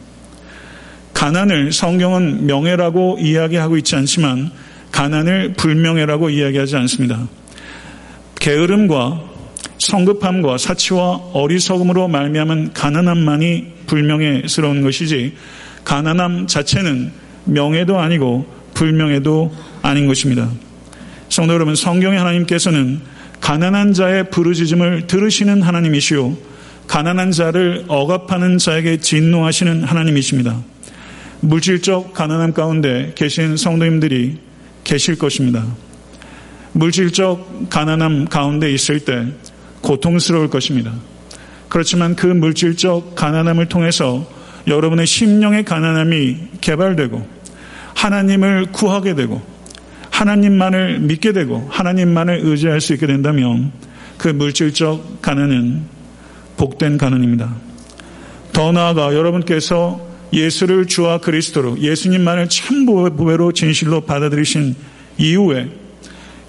가난을 1.15 1.71
성경은 1.71 2.45
명예라고 2.45 3.17
이야기하고 3.19 3.77
있지 3.77 3.95
않지만 3.95 4.51
가난을 4.91 5.53
불명예라고 5.53 6.29
이야기하지 6.29 6.75
않습니다. 6.75 7.27
게으름과 8.35 9.23
성급함과 9.79 10.57
사치와 10.57 11.31
어리석음으로 11.33 12.09
말미암은 12.09 12.73
가난함만이 12.73 13.73
불명예스러운 13.87 14.81
것이지 14.83 15.33
가난함 15.85 16.47
자체는 16.47 17.11
명예도 17.45 17.97
아니고 17.97 18.45
불명예도 18.73 19.55
아닌 19.83 20.07
것입니다. 20.07 20.49
성도 21.29 21.53
여러분, 21.53 21.75
성경의 21.75 22.19
하나님께서는 22.19 22.99
가난한 23.39 23.93
자의 23.93 24.29
부르짖음을 24.29 25.07
들으시는 25.07 25.61
하나님이시요 25.61 26.37
가난한 26.87 27.31
자를 27.31 27.85
억압하는 27.87 28.57
자에게 28.57 28.97
진노하시는 28.97 29.83
하나님이십니다. 29.85 30.61
물질적 31.45 32.13
가난함 32.13 32.53
가운데 32.53 33.11
계신 33.13 33.55
성도님들이 33.55 34.37
계실 34.83 35.17
것입니다. 35.17 35.63
물질적 36.71 37.69
가난함 37.69 38.25
가운데 38.25 38.71
있을 38.71 38.99
때 38.99 39.27
고통스러울 39.81 40.49
것입니다. 40.49 40.91
그렇지만 41.69 42.15
그 42.15 42.25
물질적 42.25 43.15
가난함을 43.15 43.67
통해서 43.67 44.27
여러분의 44.67 45.05
심령의 45.05 45.65
가난함이 45.65 46.37
개발되고 46.61 47.27
하나님을 47.93 48.71
구하게 48.71 49.13
되고 49.13 49.41
하나님만을 50.09 50.99
믿게 50.99 51.31
되고 51.31 51.67
하나님만을 51.69 52.39
의지할 52.43 52.81
수 52.81 52.93
있게 52.93 53.05
된다면 53.05 53.71
그 54.17 54.29
물질적 54.29 55.21
가난은 55.21 55.83
복된 56.57 56.97
가난입니다. 56.97 57.53
더 58.51 58.71
나아가 58.71 59.13
여러분께서 59.13 60.14
예수를 60.35 60.85
주와 60.85 61.19
그리스도로 61.19 61.79
예수님만을 61.79 62.49
참 62.49 62.85
보배로 62.85 63.53
진실로 63.53 64.01
받아들이신 64.01 64.75
이후에 65.17 65.69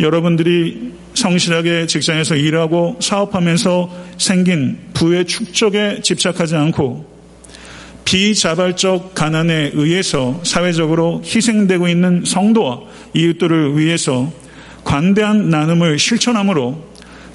여러분들이 0.00 0.92
성실하게 1.14 1.86
직장에서 1.86 2.36
일하고 2.36 2.96
사업하면서 3.00 3.90
생긴 4.18 4.78
부의 4.92 5.24
축적에 5.24 6.00
집착하지 6.02 6.56
않고 6.56 7.16
비자발적 8.04 9.14
가난에 9.14 9.70
의해서 9.74 10.40
사회적으로 10.44 11.22
희생되고 11.24 11.88
있는 11.88 12.24
성도와 12.24 12.80
이웃들을 13.14 13.78
위해서 13.78 14.30
관대한 14.84 15.48
나눔을 15.48 15.98
실천함으로 15.98 16.84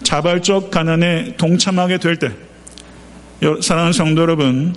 자발적 0.04 0.72
가난에 0.72 1.36
동참하게 1.38 1.98
될 1.98 2.18
때, 2.18 2.32
사랑하는 3.62 3.94
성도 3.94 4.22
여러분, 4.22 4.74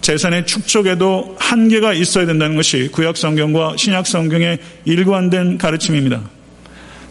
재산의 0.00 0.46
축적에도 0.46 1.36
한계가 1.38 1.92
있어야 1.92 2.26
된다는 2.26 2.56
것이 2.56 2.88
구약 2.92 3.16
성경과 3.16 3.76
신약 3.76 4.06
성경의 4.06 4.58
일관된 4.84 5.58
가르침입니다. 5.58 6.22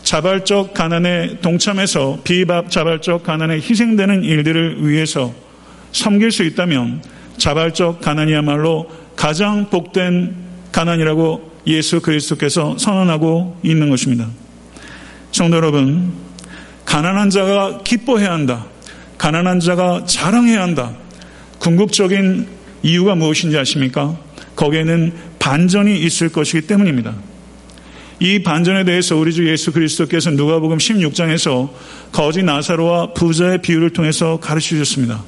자발적 0.04 0.74
가난에 0.74 1.40
동참해서 1.42 2.20
비자발적 2.24 3.24
가난에 3.24 3.56
희생되는 3.56 4.24
일들을 4.24 4.88
위해서 4.88 5.34
섬길 5.92 6.32
수 6.32 6.44
있다면 6.44 7.02
자발적 7.38 8.02
가난이야말로 8.02 8.90
가장 9.16 9.70
복된 9.70 10.36
가난이라고 10.72 11.52
예수 11.68 12.02
그리스도께서 12.02 12.78
선언하고 12.78 13.60
있는 13.64 13.90
것입니다. 13.90 14.28
성도 15.32 15.58
여러분, 15.58 16.14
가난한 16.86 17.30
자가 17.30 17.80
기뻐해야 17.84 18.32
한다. 18.32 18.68
가난한 19.18 19.60
자가 19.60 20.06
자랑해야 20.06 20.62
한다. 20.62 20.94
궁극적인 21.60 22.48
이유가 22.86 23.16
무엇인지 23.16 23.58
아십니까? 23.58 24.16
거기에는 24.56 25.12
반전이 25.40 26.00
있을 26.02 26.30
것이기 26.30 26.68
때문입니다. 26.68 27.16
이 28.20 28.44
반전에 28.44 28.86
대해서 28.86 29.18
우리 29.18 29.34
주 29.34 29.50
예수 29.50 29.72
그리스도께서 29.72 30.30
누가복음 30.30 30.78
16장에서 30.78 31.72
거지 32.12 32.44
나사로와 32.44 33.14
부자의 33.14 33.64
비유를 33.64 33.90
통해서 33.90 34.40
가르쳐 34.40 34.70
주셨습니다. 34.70 35.24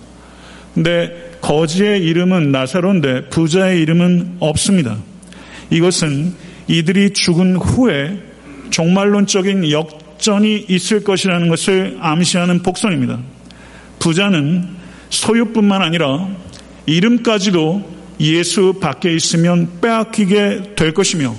근데 0.76 1.32
거지의 1.42 2.04
이름은 2.04 2.52
나사로인데 2.52 3.30
부자의 3.30 3.82
이름은 3.82 4.38
없습니다. 4.40 4.98
이것은 5.72 6.36
이들이 6.68 7.14
죽은 7.14 7.56
후에 7.56 8.22
종말론적인 8.70 9.72
역전이 9.72 10.66
있을 10.70 11.04
것이라는 11.04 11.50
것을 11.50 11.98
암시하는 12.00 12.62
복선입니다. 12.62 13.20
부자는 13.98 14.78
소유뿐만 15.10 15.82
아니라 15.82 16.30
이름까지도 16.88 17.98
예수 18.20 18.74
밖에 18.82 19.14
있으면 19.14 19.70
빼앗기게 19.82 20.74
될 20.76 20.94
것이며 20.94 21.36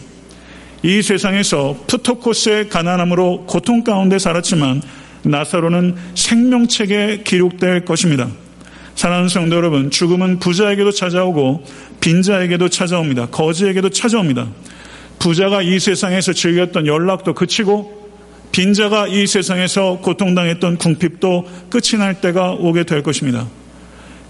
이 0.84 1.02
세상에서 1.02 1.84
푸토코스의 1.88 2.68
가난함으로 2.68 3.46
고통 3.46 3.82
가운데 3.82 4.18
살았지만 4.18 4.82
나사로는 5.22 5.96
생명책에 6.14 7.22
기록될 7.24 7.84
것입니다. 7.84 8.28
사랑하는 8.94 9.28
성도 9.28 9.56
여러분, 9.56 9.90
죽음은 9.90 10.38
부자에게도 10.38 10.92
찾아오고 10.92 11.64
빈자에게도 12.00 12.68
찾아옵니다. 12.68 13.26
거지에게도 13.26 13.90
찾아옵니다. 13.90 14.48
부자가 15.18 15.62
이 15.62 15.80
세상에서 15.80 16.32
즐겼던 16.32 16.86
연락도 16.86 17.34
그치고 17.34 18.08
빈자가 18.52 19.08
이 19.08 19.26
세상에서 19.26 19.98
고통당했던 20.02 20.78
궁핍도 20.78 21.48
끝이 21.70 21.98
날 21.98 22.20
때가 22.20 22.52
오게 22.52 22.84
될 22.84 23.02
것입니다. 23.02 23.46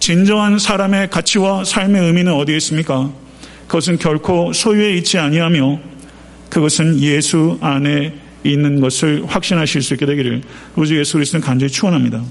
진정한 0.08 0.58
사람의 0.58 1.10
가치와 1.10 1.64
삶의 1.64 2.02
의미는 2.02 2.32
어디에 2.32 2.56
있습니까? 2.56 3.12
그것은 3.66 3.98
결코 3.98 4.54
소유에 4.54 4.94
있지 4.94 5.18
아니하며 5.18 5.80
그것은 6.48 6.98
예수 7.00 7.58
안에 7.60 8.14
있는 8.42 8.80
것을 8.80 9.26
확신하실 9.26 9.82
수 9.82 9.92
있게 9.92 10.06
되기를 10.06 10.40
우주 10.76 10.98
예수 10.98 11.18
그리스도는 11.18 11.44
간절히 11.44 11.70
축원합니다. 11.70 12.22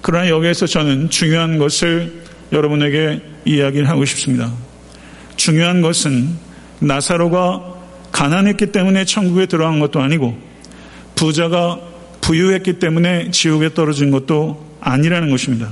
그러나 0.00 0.30
여기에서 0.30 0.66
저는 0.66 1.10
중요한 1.10 1.58
것을 1.58 2.22
여러분에게 2.50 3.20
이야기를 3.44 3.86
하고 3.86 4.06
싶습니다. 4.06 4.50
중요한 5.36 5.82
것은 5.82 6.30
나사로가 6.78 7.74
가난했기 8.10 8.72
때문에 8.72 9.04
천국에 9.04 9.44
들어간 9.44 9.80
것도 9.80 10.00
아니고 10.00 10.34
부자가 11.14 11.78
부유했기 12.22 12.78
때문에 12.78 13.32
지옥에 13.32 13.74
떨어진 13.74 14.10
것도 14.10 14.66
아니라는 14.80 15.28
것입니다. 15.28 15.70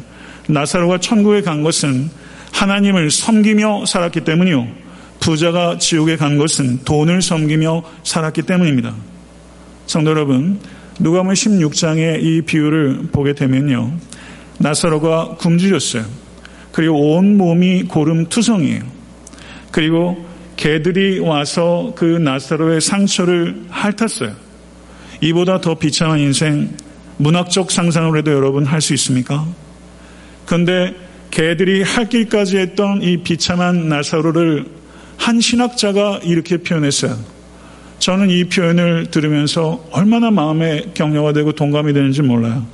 나사로가 0.49 0.99
천국에 0.99 1.43
간 1.43 1.63
것은 1.63 2.11
하나님을 2.53 3.11
섬기며 3.11 3.87
살았기 3.87 4.21
때문이요. 4.23 4.67
부자가 5.21 5.79
지옥에 5.79 6.17
간 6.17 6.39
것은 6.39 6.85
돈을 6.85 7.23
섬기며 7.23 7.83
살았기 8.05 8.43
때문입니다. 8.43 8.95
성도 9.87 10.11
여러분, 10.11 10.61
누가복음 10.99 11.35
16장의 11.35 12.23
이 12.23 12.43
비유를 12.43 13.09
보게 13.13 13.35
되면요. 13.35 13.93
나사로가 14.59 15.37
굶주렸어요. 15.39 16.05
그리고 16.73 17.17
온 17.17 17.37
몸이 17.37 17.85
고름투성이에요. 17.85 18.83
그리고 19.71 20.25
개들이 20.57 21.19
와서 21.19 21.93
그 21.97 22.05
나사로의 22.05 22.81
상처를 22.81 23.65
핥았어요. 23.69 24.35
이보다 25.21 25.61
더 25.61 25.75
비참한 25.75 26.19
인생 26.21 26.71
문학적 27.19 27.71
상상을 27.71 28.17
해도 28.17 28.33
여러분 28.33 28.65
할 28.65 28.81
수 28.81 28.95
있습니까? 28.95 29.47
그런데 30.47 30.95
개들이 31.31 31.83
할 31.83 32.09
길까지 32.09 32.57
했던 32.57 33.03
이 33.03 33.19
비참한 33.19 33.89
나사로를 33.89 34.65
한 35.19 35.41
신학자가 35.41 36.21
이렇게 36.23 36.57
표현했어요. 36.59 37.17
저는 37.99 38.31
이 38.31 38.45
표현을 38.45 39.07
들으면서 39.11 39.85
얼마나 39.91 40.31
마음에 40.31 40.85
격려가 40.95 41.33
되고 41.33 41.53
동감이 41.53 41.93
되는지 41.93 42.23
몰라요. 42.23 42.67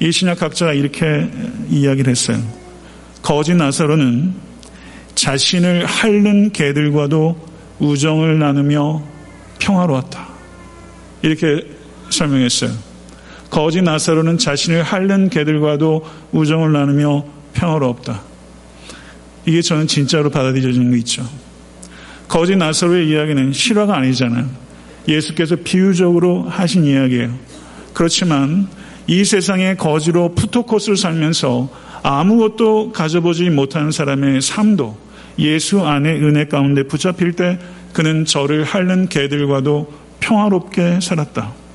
이 0.00 0.10
신약학자가 0.12 0.72
이렇게 0.72 1.28
이야기를 1.70 2.10
했어요. 2.10 2.42
거짓 3.22 3.54
나사로는 3.54 4.34
자신을 5.14 5.86
핥는 5.86 6.52
개들과도 6.52 7.36
우정을 7.78 8.38
나누며 8.38 9.02
평화로웠다. 9.58 10.28
이렇게 11.22 11.66
설명했어요. 12.10 12.95
거짓 13.50 13.82
나사로는 13.82 14.38
자신을 14.38 14.82
핥는 14.82 15.30
개들과도 15.30 16.04
우정을 16.32 16.72
나누며 16.72 17.24
평화롭다. 17.54 18.22
이게 19.46 19.62
저는 19.62 19.86
진짜로 19.86 20.30
받아들여지는 20.30 20.90
게 20.90 20.98
있죠. 20.98 21.26
거짓 22.28 22.56
나사로의 22.56 23.08
이야기는 23.08 23.52
실화가 23.52 23.96
아니잖아요. 23.96 24.46
예수께서 25.08 25.56
비유적으로 25.56 26.42
하신 26.48 26.84
이야기예요. 26.84 27.32
그렇지만 27.92 28.68
이 29.06 29.24
세상의 29.24 29.76
거지로 29.76 30.34
푸토코스를 30.34 30.96
살면서 30.96 31.70
아무것도 32.02 32.92
가져보지 32.92 33.50
못하는 33.50 33.90
사람의 33.90 34.42
삶도 34.42 34.98
예수 35.38 35.86
안의 35.86 36.22
은혜 36.22 36.46
가운데 36.46 36.82
붙잡힐 36.82 37.32
때 37.32 37.58
그는 37.92 38.24
저를 38.24 38.64
핥는 38.64 39.08
개들과도 39.08 39.92
평화롭게 40.20 41.00
살았다. 41.00 41.65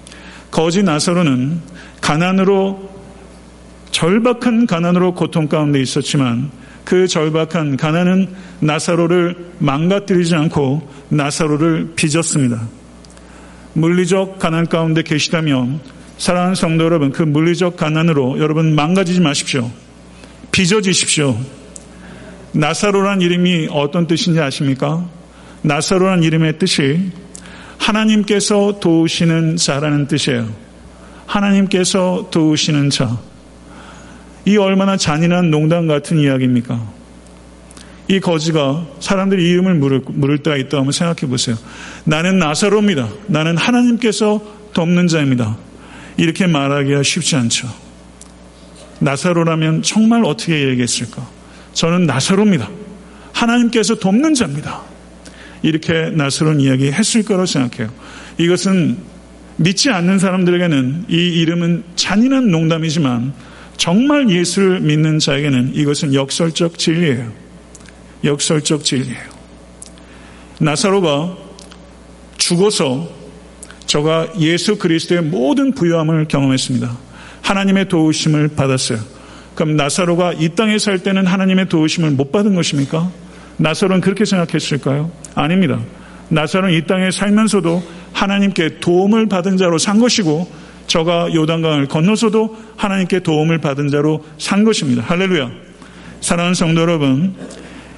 거지 0.52 0.84
나사로는 0.84 1.62
가난으로 2.02 2.90
절박한 3.92 4.68
가난으로 4.68 5.16
고통 5.16 5.48
가운데 5.48 5.82
있었지만 5.82 6.52
그 6.84 7.08
절박한 7.08 7.78
가난은 7.78 8.28
나사로를 8.60 9.54
망가뜨리지 9.60 10.36
않고 10.36 10.88
나사로를 11.10 11.94
빚었습니다. 11.96 12.68
물리적 13.74 14.40
가난 14.40 14.68
가운데 14.68 15.02
계시다면 15.02 15.80
사랑하는 16.18 16.56
성도 16.56 16.84
여러분, 16.84 17.12
그 17.12 17.24
물리적 17.24 17.78
가난으로 17.78 18.40
여러분 18.40 18.76
망가지지 18.76 19.22
마십시오. 19.22 19.72
빚어지십시오. 20.52 21.38
나사로란 22.52 23.22
이름이 23.22 23.70
어떤 23.72 24.08
뜻인지 24.08 24.40
아십니까? 24.40 25.08
나사로란 25.62 26.24
이름의 26.24 26.60
뜻이 26.60 27.12
하나님께서 27.82 28.80
도우시는 28.80 29.58
자라는 29.58 30.08
뜻이에요. 30.08 30.48
하나님께서 31.26 32.28
도우시는 32.32 32.92
자. 32.92 33.18
이 34.46 34.58
얼마나 34.58 34.98
잔인한 34.98 35.50
농담 35.50 35.88
같은 35.88 36.20
이야기입니까? 36.20 36.80
이 38.08 38.20
거지가 38.20 38.86
사람들이 39.00 39.50
이름을 39.50 39.76
물을, 39.76 40.02
물을 40.06 40.38
때가 40.40 40.58
있다 40.58 40.78
한번 40.78 40.92
생각해 40.92 41.30
보세요. 41.30 41.56
나는 42.04 42.38
나사로입니다. 42.40 43.10
나는 43.28 43.58
하나님께서 43.58 44.42
돕는 44.74 45.08
자입니다. 45.08 45.58
이렇게 46.18 46.48
말하기가 46.48 47.04
쉽지 47.04 47.36
않죠. 47.36 47.68
나사로라면 49.00 49.82
정말 49.82 50.24
어떻게 50.24 50.68
얘기했을까? 50.70 51.28
저는 51.74 52.06
나사로입니다. 52.06 52.70
하나님께서 53.34 53.96
돕는 53.96 54.34
자입니다. 54.34 54.91
이렇게 55.62 56.10
나사로는 56.12 56.60
이야기 56.60 56.92
했을 56.92 57.24
거라고 57.24 57.46
생각해요. 57.46 57.92
이것은 58.38 58.98
믿지 59.58 59.90
않는 59.90 60.20
사람들에게는 60.20 61.06
이 61.10 61.16
이름은 61.16 61.84
잔인한 61.96 62.50
농담이지만 62.50 63.34
정말 63.78 64.30
예수를 64.30 64.80
믿는 64.80 65.20
자에게는 65.20 65.72
이것은 65.74 66.14
역설적 66.14 66.78
진리예요. 66.78 67.32
역설적 68.24 68.84
진리예요. 68.84 69.32
나사로가 70.60 71.38
죽어서 72.38 73.10
저가 73.86 74.34
예수 74.40 74.78
그리스도의 74.78 75.24
모든 75.24 75.74
부유함을 75.74 76.28
경험했습니다. 76.28 76.98
하나님의 77.42 77.90
도우심을 77.90 78.50
받았어요. 78.50 79.00
그럼 79.56 79.76
나사로가 79.76 80.34
이 80.34 80.50
땅에 80.50 80.78
살 80.80 81.00
때는 81.00 81.26
하나님의 81.26 81.70
도우심을 81.70 82.12
못 82.12 82.32
받은 82.32 82.56
것입니까? 82.56 83.12
나사로는 83.58 84.02
그렇게 84.02 84.26
생각했을까요? 84.26 85.12
아닙니다. 85.36 85.80
나사로는 86.30 86.76
이 86.76 86.86
땅에 86.86 87.12
살면서도 87.12 87.84
하나님께 88.14 88.80
도움을 88.80 89.28
받은 89.28 89.58
자로 89.58 89.78
산 89.78 90.00
것이고 90.00 90.52
저가 90.88 91.34
요단강을 91.34 91.88
건너서도 91.88 92.58
하나님께 92.76 93.20
도움을 93.20 93.60
받은 93.60 93.90
자로 93.90 94.26
산 94.38 94.64
것입니다. 94.64 95.04
할렐루야. 95.04 95.50
사랑하는 96.22 96.54
성도 96.54 96.82
여러분, 96.82 97.36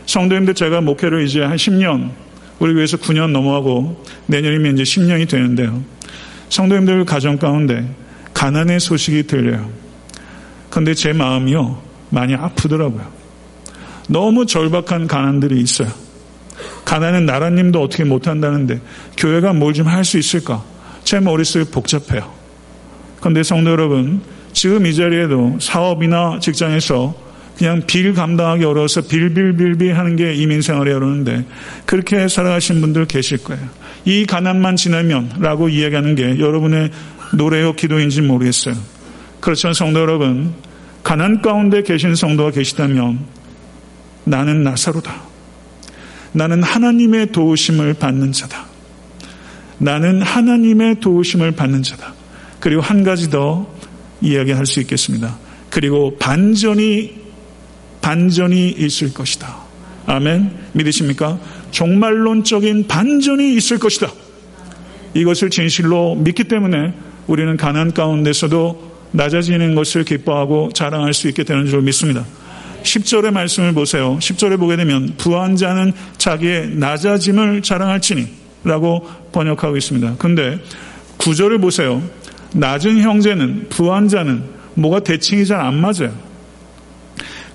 성도님들 0.06 0.54
제가 0.54 0.82
목회를 0.82 1.26
이제 1.26 1.42
한 1.42 1.56
10년, 1.56 2.12
우리 2.60 2.74
교회에서 2.74 2.98
9년 2.98 3.32
넘어가고 3.32 4.04
내년이면 4.28 4.78
이제 4.78 4.84
10년이 4.84 5.28
되는데요. 5.28 5.84
성도님들 6.50 7.06
가정 7.06 7.38
가운데 7.38 7.86
가난의 8.34 8.80
소식이 8.80 9.24
들려요. 9.24 9.70
근데 10.70 10.94
제 10.94 11.14
마음이요, 11.14 11.82
많이 12.10 12.36
아프더라고요. 12.36 13.06
너무 14.08 14.46
절박한 14.46 15.08
가난들이 15.08 15.60
있어요. 15.62 16.03
가난은 16.86 17.26
나라님도 17.26 17.82
어떻게 17.82 18.04
못한다는데 18.04 18.82
교회가 19.18 19.54
뭘 19.54 19.74
좀 19.74 19.88
할 19.88 20.04
수 20.04 20.18
있을까? 20.18 20.64
제 21.04 21.20
머릿속이 21.20 21.72
복잡해요. 21.72 22.32
그런데 23.20 23.44
성도 23.44 23.72
여러분, 23.72 24.22
지금 24.52 24.86
이 24.86 24.94
자리에도 24.94 25.58
사업이나 25.60 26.40
직장에서 26.40 27.16
그냥 27.58 27.82
빌 27.86 28.14
감당하기 28.14 28.64
어려워서 28.66 29.02
빌빌빌빌 29.02 29.96
하는 29.98 30.16
게 30.16 30.34
이민생활이 30.34 30.92
어려운데 30.92 31.46
그렇게 31.86 32.28
살아가신 32.28 32.82
분들 32.82 33.06
계실 33.06 33.44
거예요. 33.44 33.64
이 34.06 34.26
가난만 34.26 34.76
지나면 34.76 35.34
라고 35.40 35.70
이야기하는 35.70 36.16
게 36.16 36.40
여러분의 36.40 36.90
노래요 37.34 37.74
기도인지 37.74 38.22
모르겠어요. 38.22 38.76
그렇지만 39.40 39.74
성도 39.74 40.00
여러분, 40.00 40.54
가난 41.04 41.42
가운데 41.42 41.84
계신 41.84 42.16
성도가 42.16 42.52
계시다면 42.52 43.20
나는 44.24 44.64
나사로다. 44.64 45.33
나는 46.34 46.64
하나님의 46.64 47.32
도우심을 47.32 47.94
받는 47.96 48.32
자다. 48.32 48.66
나는 49.78 50.22
하나님의 50.22 51.00
도우심을 51.00 51.54
받는 51.54 51.84
자다. 51.84 52.14
그리고 52.60 52.82
한 52.82 53.04
가지 53.04 53.30
더 53.30 53.68
이야기할 54.22 54.66
수 54.66 54.80
있겠습니다. 54.82 55.38
그리고 55.70 56.16
반전이 56.18 57.24
반전이 58.02 58.70
있을 58.72 59.14
것이다. 59.14 59.64
아멘. 60.06 60.52
믿으십니까? 60.74 61.40
종말론적인 61.72 62.88
반전이 62.88 63.56
있을 63.56 63.80
것이다. 63.80 64.12
이것을 65.14 65.50
진실로 65.50 66.16
믿기 66.16 66.44
때문에 66.46 66.94
우리는 67.28 67.56
가난 67.56 67.94
가운데서도 67.94 68.94
낮아지는 69.12 69.76
것을 69.76 70.04
기뻐하고 70.04 70.72
자랑할 70.74 71.14
수 71.14 71.28
있게 71.30 71.44
되는 71.44 71.66
줄 71.68 71.82
믿습니다. 71.82 72.26
10절의 72.84 73.32
말씀을 73.32 73.74
보세요. 73.74 74.18
10절에 74.20 74.60
보게 74.60 74.76
되면 74.76 75.14
부한 75.18 75.56
자는 75.56 75.94
자기의 76.18 76.70
낮아짐을 76.76 77.62
자랑할지니 77.62 78.28
라고 78.64 79.08
번역하고 79.32 79.76
있습니다. 79.78 80.16
근데 80.18 80.60
9절을 81.18 81.62
보세요. 81.62 82.02
낮은 82.54 83.00
형제는 83.02 83.68
부한 83.70 84.08
자는 84.08 84.44
뭐가 84.76 85.00
대칭이 85.00 85.46
잘 85.46 85.60
안 85.60 85.76
맞아요. 85.76 86.14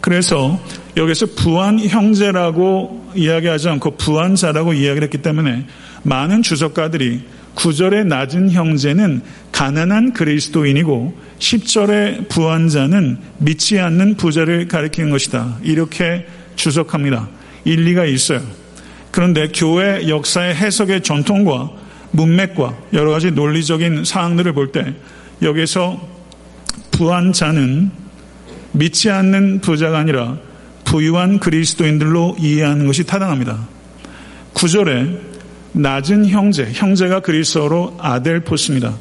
그래서 0.00 0.60
여기서 0.96 1.26
부한 1.36 1.80
형제라고 1.80 3.10
이야기하지 3.14 3.68
않고 3.68 3.96
부한 3.96 4.34
자라고 4.34 4.72
이야기를 4.72 5.04
했기 5.04 5.18
때문에 5.18 5.66
많은 6.02 6.42
주석가들이 6.42 7.22
9절의 7.56 8.06
낮은 8.06 8.52
형제는 8.52 9.22
가난한 9.50 10.12
그리스도인이고 10.12 11.14
10절의 11.38 12.28
부한자는 12.28 13.18
믿지 13.38 13.78
않는 13.78 14.16
부자를 14.16 14.68
가리키는 14.68 15.10
것이다. 15.10 15.58
이렇게 15.62 16.26
주석합니다. 16.56 17.28
일리가 17.64 18.04
있어요. 18.04 18.40
그런데 19.10 19.48
교회 19.54 20.08
역사의 20.08 20.54
해석의 20.54 21.02
전통과 21.02 21.70
문맥과 22.10 22.76
여러 22.92 23.10
가지 23.10 23.30
논리적인 23.30 24.04
사항들을 24.04 24.52
볼 24.52 24.72
때 24.72 24.94
여기서 25.42 26.00
부한자는 26.90 27.90
믿지 28.72 29.10
않는 29.10 29.60
부자가 29.60 29.98
아니라 29.98 30.36
부유한 30.84 31.38
그리스도인들로 31.38 32.36
이해하는 32.40 32.86
것이 32.86 33.04
타당합니다. 33.04 33.68
9절에 34.54 35.18
낮은 35.72 36.26
형제, 36.26 36.70
형제가 36.72 37.20
그리스어로 37.20 37.96
아델포스입니다. 38.00 38.96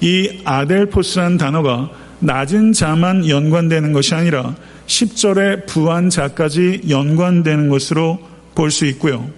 이 0.00 0.40
아델포스라는 0.44 1.38
단어가 1.38 1.90
낮은 2.20 2.72
자만 2.72 3.28
연관되는 3.28 3.92
것이 3.92 4.14
아니라 4.14 4.54
10절의 4.86 5.66
부한 5.66 6.10
자까지 6.10 6.82
연관되는 6.88 7.68
것으로 7.68 8.18
볼 8.54 8.70
수 8.70 8.86
있고요. 8.86 9.28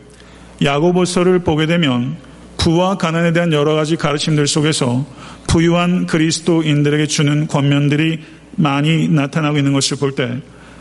야고보서를 0.62 1.40
보게 1.40 1.66
되면 1.66 2.16
부와 2.56 2.96
가난에 2.96 3.32
대한 3.32 3.52
여러 3.52 3.74
가지 3.74 3.96
가르침들 3.96 4.46
속에서 4.46 5.06
부유한 5.46 6.06
그리스도인들에게 6.06 7.06
주는 7.06 7.46
권면들이 7.46 8.20
많이 8.56 9.08
나타나고 9.08 9.58
있는 9.58 9.72
것을 9.72 9.96
볼 9.96 10.14
때 10.14 10.38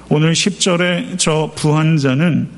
오늘 0.09 0.33
10절의 0.33 1.17
저 1.17 1.51
부한 1.55 1.97
자는 1.97 2.49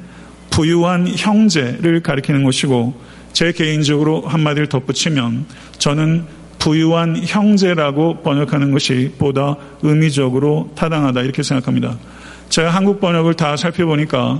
부유한 0.49 1.07
형제를 1.15 2.01
가리키는 2.01 2.43
것이고 2.43 2.93
제 3.33 3.51
개인적으로 3.51 4.21
한마디를 4.21 4.67
덧붙이면 4.67 5.45
저는 5.77 6.25
부유한 6.61 7.17
형제라고 7.25 8.21
번역하는 8.21 8.71
것이 8.71 9.11
보다 9.17 9.55
의미적으로 9.81 10.69
타당하다 10.75 11.21
이렇게 11.21 11.41
생각합니다. 11.41 11.97
제가 12.49 12.69
한국 12.69 13.01
번역을 13.01 13.33
다 13.33 13.57
살펴보니까 13.57 14.39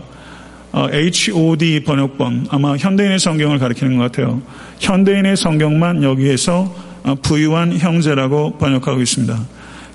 HOD 0.73 1.77
어, 1.77 1.83
번역본 1.83 2.47
아마 2.51 2.77
현대인의 2.77 3.17
성경을 3.17 3.57
가리키는 3.57 3.97
것 3.97 4.03
같아요. 4.03 4.39
현대인의 4.79 5.35
성경만 5.35 6.03
여기에서 6.03 6.73
어, 7.03 7.15
부유한 7.23 7.79
형제라고 7.79 8.57
번역하고 8.59 9.01
있습니다. 9.01 9.35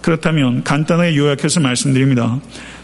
그렇다면 0.02 0.64
간단하게 0.64 1.16
요약해서 1.16 1.60
말씀드립니다. 1.60 2.40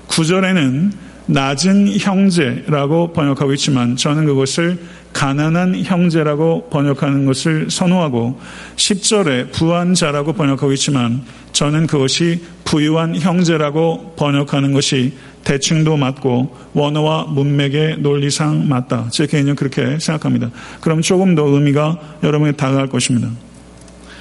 구절에는 0.07 0.93
낮은 1.27 1.99
형제라고 1.99 3.13
번역하고 3.13 3.53
있지만 3.55 3.97
저는 3.97 4.25
그것을 4.27 4.79
가난한 5.13 5.83
형제라고 5.85 6.69
번역하는 6.71 7.27
것을 7.27 7.71
선호하고 7.71 8.41
10절에 8.77 9.53
부한 9.53 9.95
자라고 9.95 10.33
번역하고 10.33 10.73
있지만 10.73 11.23
저는 11.53 11.87
그것이 11.87 12.43
부유한 12.65 13.15
형제라고 13.17 14.15
번역하는 14.17 14.73
것이 14.73 15.13
대칭도 15.45 15.97
맞고 15.97 16.57
원어와 16.73 17.25
문맥의 17.25 17.99
논리상 17.99 18.69
맞다. 18.69 19.09
제 19.11 19.27
개인은 19.27 19.57
그렇게 19.57 19.99
생각합니다. 19.99 20.51
그럼 20.81 21.03
조금 21.03 21.35
더 21.35 21.45
의미가 21.47 21.99
여러분에게 22.23 22.57
다가갈 22.57 22.89
것입니다. 22.89 23.29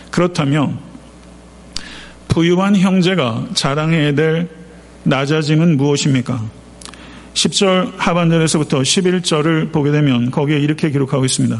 그렇다면 0.09 0.77
부유한 2.27 2.75
형제가 2.75 3.47
자랑해야 3.53 4.15
될 4.15 4.49
낮아짐은 5.03 5.77
무엇입니까? 5.77 6.60
10절 7.33 7.93
하반절에서부터 7.97 8.79
11절을 8.79 9.71
보게 9.71 9.91
되면 9.91 10.31
거기에 10.31 10.59
이렇게 10.59 10.89
기록하고 10.91 11.25
있습니다. 11.25 11.59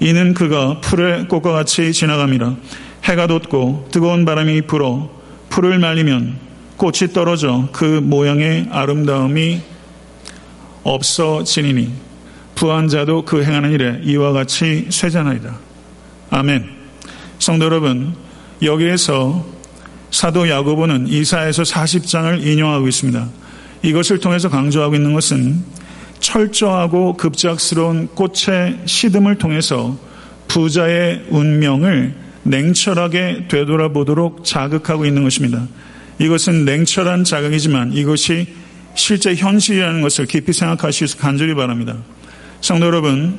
이는 0.00 0.34
그가 0.34 0.80
풀의 0.80 1.28
꽃과 1.28 1.52
같이 1.52 1.92
지나갑니다. 1.92 2.56
해가 3.04 3.26
돋고 3.26 3.88
뜨거운 3.90 4.24
바람이 4.24 4.62
불어 4.62 5.10
풀을 5.50 5.78
말리면 5.78 6.38
꽃이 6.76 7.12
떨어져 7.12 7.68
그 7.72 7.84
모양의 7.84 8.68
아름다움이 8.70 9.60
없어지니니 10.82 11.92
부한 12.54 12.88
자도 12.88 13.24
그 13.24 13.44
행하는 13.44 13.72
일에 13.72 14.00
이와 14.04 14.32
같이 14.32 14.86
쇠잖아이다. 14.90 15.58
아멘. 16.30 16.64
성도 17.38 17.66
여러분, 17.66 18.14
여기에서 18.62 19.44
사도 20.10 20.48
야고보는 20.48 21.08
이사에서 21.08 21.62
40장을 21.62 22.46
인용하고 22.46 22.88
있습니다. 22.88 23.28
이것을 23.82 24.18
통해서 24.18 24.48
강조하고 24.48 24.94
있는 24.94 25.14
것은 25.14 25.62
철저하고 26.20 27.16
급작스러운 27.16 28.08
꽃의 28.08 28.80
시듬을 28.84 29.38
통해서 29.38 29.98
부자의 30.48 31.26
운명을 31.30 32.14
냉철하게 32.42 33.46
되돌아보도록 33.48 34.44
자극하고 34.44 35.06
있는 35.06 35.22
것입니다. 35.22 35.66
이것은 36.18 36.64
냉철한 36.64 37.24
자각이지만 37.24 37.92
이것이 37.92 38.46
실제 38.94 39.34
현실이라는 39.34 40.02
것을 40.02 40.26
깊이 40.26 40.52
생각하시기서 40.52 41.18
간절히 41.18 41.54
바랍니다. 41.54 41.96
성도 42.60 42.86
여러분, 42.86 43.38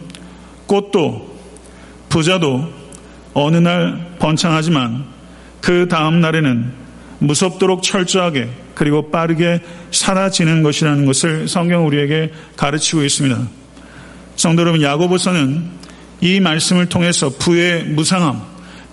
꽃도 0.66 1.38
부자도 2.10 2.68
어느 3.34 3.58
날 3.58 4.16
번창하지만 4.20 5.06
그 5.62 5.88
다음 5.88 6.22
날에는 6.22 6.81
무섭도록 7.22 7.84
철저하게 7.84 8.50
그리고 8.74 9.12
빠르게 9.12 9.62
사라지는 9.92 10.64
것이라는 10.64 11.06
것을 11.06 11.48
성경 11.48 11.86
우리에게 11.86 12.32
가르치고 12.56 13.04
있습니다. 13.04 13.48
성도 14.36 14.62
여러분, 14.62 14.82
야고보서는 14.82 15.64
이 16.22 16.40
말씀을 16.40 16.88
통해서 16.88 17.30
부의 17.30 17.84
무상함 17.86 18.42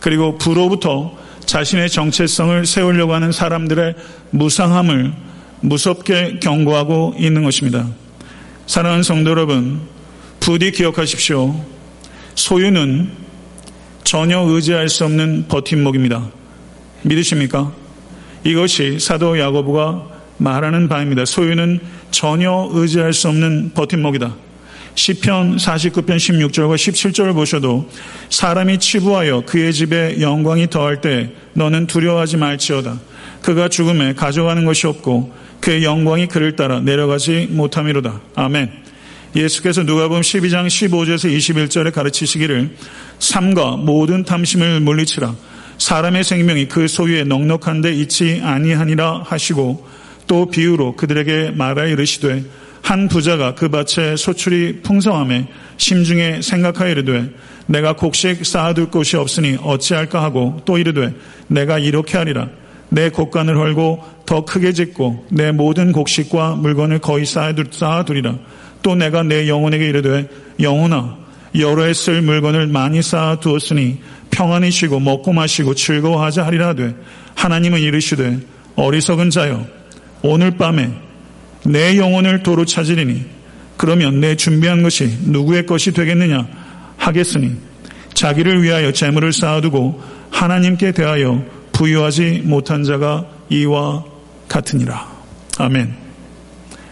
그리고 0.01 0.37
부로부터 0.37 1.17
자신의 1.47 1.89
정체성을 1.89 2.67
세우려고 2.67 3.15
하는 3.15 3.33
사람들의 3.33 3.95
무상함을 4.31 5.13
무섭게 5.61 6.39
경고하고 6.41 7.15
있는 7.19 7.43
것입니다. 7.45 7.89
사랑하는 8.67 9.03
성도 9.03 9.31
여러분, 9.31 9.81
부디 10.41 10.71
기억하십시오. 10.71 11.65
소유는 12.35 13.11
전혀 14.05 14.39
의지할 14.41 14.91
수 14.91 15.05
없는 15.07 15.47
버팀목입니다. 15.49 16.31
믿으십니까? 17.03 17.73
이것이 18.45 18.99
사도 18.99 19.39
야고보가 19.39 20.19
말하는 20.39 20.89
바입니다. 20.89 21.25
소유는 21.25 21.81
전혀 22.11 22.69
의지할 22.73 23.13
수 23.13 23.29
없는 23.29 23.73
버팀목이다. 23.75 24.35
시편 24.95 25.57
49편 25.57 26.17
16절과 26.17 26.75
17절을 26.75 27.35
보셔도 27.35 27.89
사람이 28.31 28.79
치부하여 28.79 29.43
그의 29.47 29.73
집에 29.73 30.21
영광이 30.21 30.71
더할 30.71 31.01
때 31.01 31.31
너는 31.53 31.87
두려워하지 31.87 32.37
말지어다. 32.37 32.99
그가 33.43 33.69
죽음에 33.69 34.15
가져가는 34.15 34.65
것이 34.65 34.87
없고 34.89 35.33
그의 35.61 35.85
영광이 35.85 36.27
그를 36.27 36.57
따라 36.57 36.81
내려가지 36.81 37.47
못함이로다. 37.51 38.21
아멘. 38.35 38.71
예수께서 39.37 39.83
누가복음 39.83 40.23
12장 40.23 40.67
15절에서 40.67 41.31
21절에 41.37 41.93
가르치시기를 41.93 42.71
삼가 43.19 43.77
모든 43.77 44.25
탐심을 44.25 44.81
물리치라. 44.81 45.35
사람의 45.79 46.25
생명이 46.25 46.69
그 46.69 46.89
소유에 46.89 47.25
넉넉한데 47.25 47.93
있지 47.95 48.41
아니하니라 48.45 49.23
하시고 49.25 49.87
또 50.27 50.47
비유로 50.47 50.97
그들에게 50.97 51.53
말하여 51.53 51.89
이르시되 51.89 52.45
한 52.83 53.09
부자가 53.09 53.55
그 53.55 53.69
밭에 53.69 54.17
소출이 54.17 54.81
풍성함에 54.83 55.49
심중에 55.77 56.41
생각하여 56.43 56.91
이르되 56.93 57.31
내가 57.67 57.95
곡식 57.95 58.45
쌓아둘 58.47 58.91
곳이 58.91 59.17
없으니 59.17 59.59
어찌할까 59.63 60.23
하고 60.23 60.61
또 60.65 60.79
이르되 60.79 61.15
내가 61.49 61.79
이렇게 61.79 62.17
하리라. 62.19 62.49
내 62.91 63.11
곡간을 63.11 63.57
헐고 63.57 64.03
더 64.25 64.45
크게 64.45 64.73
짓고 64.73 65.27
내 65.31 65.53
모든 65.53 65.93
곡식과 65.93 66.55
물건을 66.57 67.01
거의 67.01 67.27
쌓아두리라. 67.27 68.39
또 68.83 68.95
내가 68.95 69.23
내 69.23 69.49
영혼에게 69.49 69.87
이르되 69.87 70.29
영혼아 70.61 71.19
여러 71.59 71.85
해 71.85 71.93
쓸 71.93 72.23
물건을 72.23 72.69
많이 72.69 73.03
쌓아두었으니 73.03 73.99
평안히 74.39 74.71
쉬고 74.71 75.01
먹고 75.01 75.33
마시고 75.33 75.75
즐거워하자 75.75 76.47
하리라 76.47 76.69
하되 76.69 76.95
하나님은 77.35 77.81
이르시되 77.81 78.39
어리석은 78.77 79.31
자여 79.31 79.67
오늘 80.23 80.57
밤에 80.57 80.93
내 81.65 81.97
영혼을 81.99 82.45
도로 82.45 82.65
찾으리니 82.65 83.27
그러면 83.77 84.21
내 84.21 84.37
준비한 84.37 84.85
것이 84.85 85.13
누구의 85.23 85.67
것이 85.67 85.91
되겠느냐 85.91 86.47
하겠으니 86.99 87.57
자기를 88.15 88.63
위하여 88.63 88.93
재물을 88.93 89.33
쌓아두고 89.33 90.01
하나님께 90.31 90.93
대하여 90.93 91.45
부유하지 91.73 92.43
못한 92.45 92.85
자가 92.85 93.27
이와 93.49 94.05
같으니라. 94.49 95.19
아멘. 95.59 95.97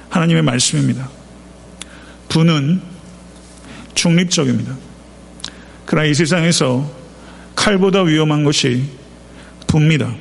하나님의 0.08 0.42
말씀입니다. 0.42 1.08
부는 2.28 2.80
중립적입니다. 3.94 4.74
그러나 5.84 6.08
이 6.08 6.14
세상에서 6.14 6.95
칼보다 7.56 8.02
위험한 8.02 8.44
것이 8.44 8.84
부입니다. 9.66 10.14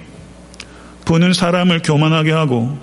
부는 1.06 1.34
사람을 1.34 1.82
교만하게 1.84 2.32
하고 2.32 2.76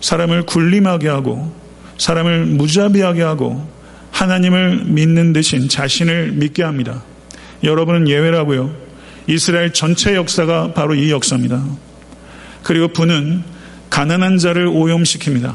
사람을 0.00 0.42
군림하게 0.46 1.08
하고 1.08 1.54
사람을 1.98 2.46
무자비하게 2.46 3.22
하고 3.22 3.64
하나님을 4.10 4.86
믿는 4.86 5.32
대신 5.32 5.68
자신을 5.68 6.32
믿게 6.32 6.64
합니다. 6.64 7.04
여러분은 7.62 8.08
예외라고요. 8.08 8.74
이스라엘 9.26 9.72
전체 9.72 10.16
역사가 10.16 10.72
바로 10.72 10.94
이 10.94 11.10
역사입니다. 11.10 11.62
그리고 12.62 12.88
부는 12.88 13.44
가난한 13.90 14.38
자를 14.38 14.66
오염시킵니다. 14.66 15.54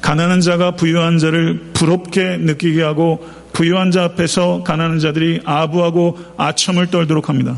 가난한 0.00 0.40
자가 0.40 0.72
부유한 0.72 1.18
자를 1.18 1.60
부럽게 1.74 2.38
느끼게 2.38 2.82
하고 2.82 3.24
부유한 3.52 3.90
자 3.90 4.04
앞에서 4.04 4.62
가난한 4.62 4.98
자들이 4.98 5.40
아부하고 5.44 6.18
아첨을 6.36 6.88
떨도록 6.88 7.28
합니다. 7.28 7.56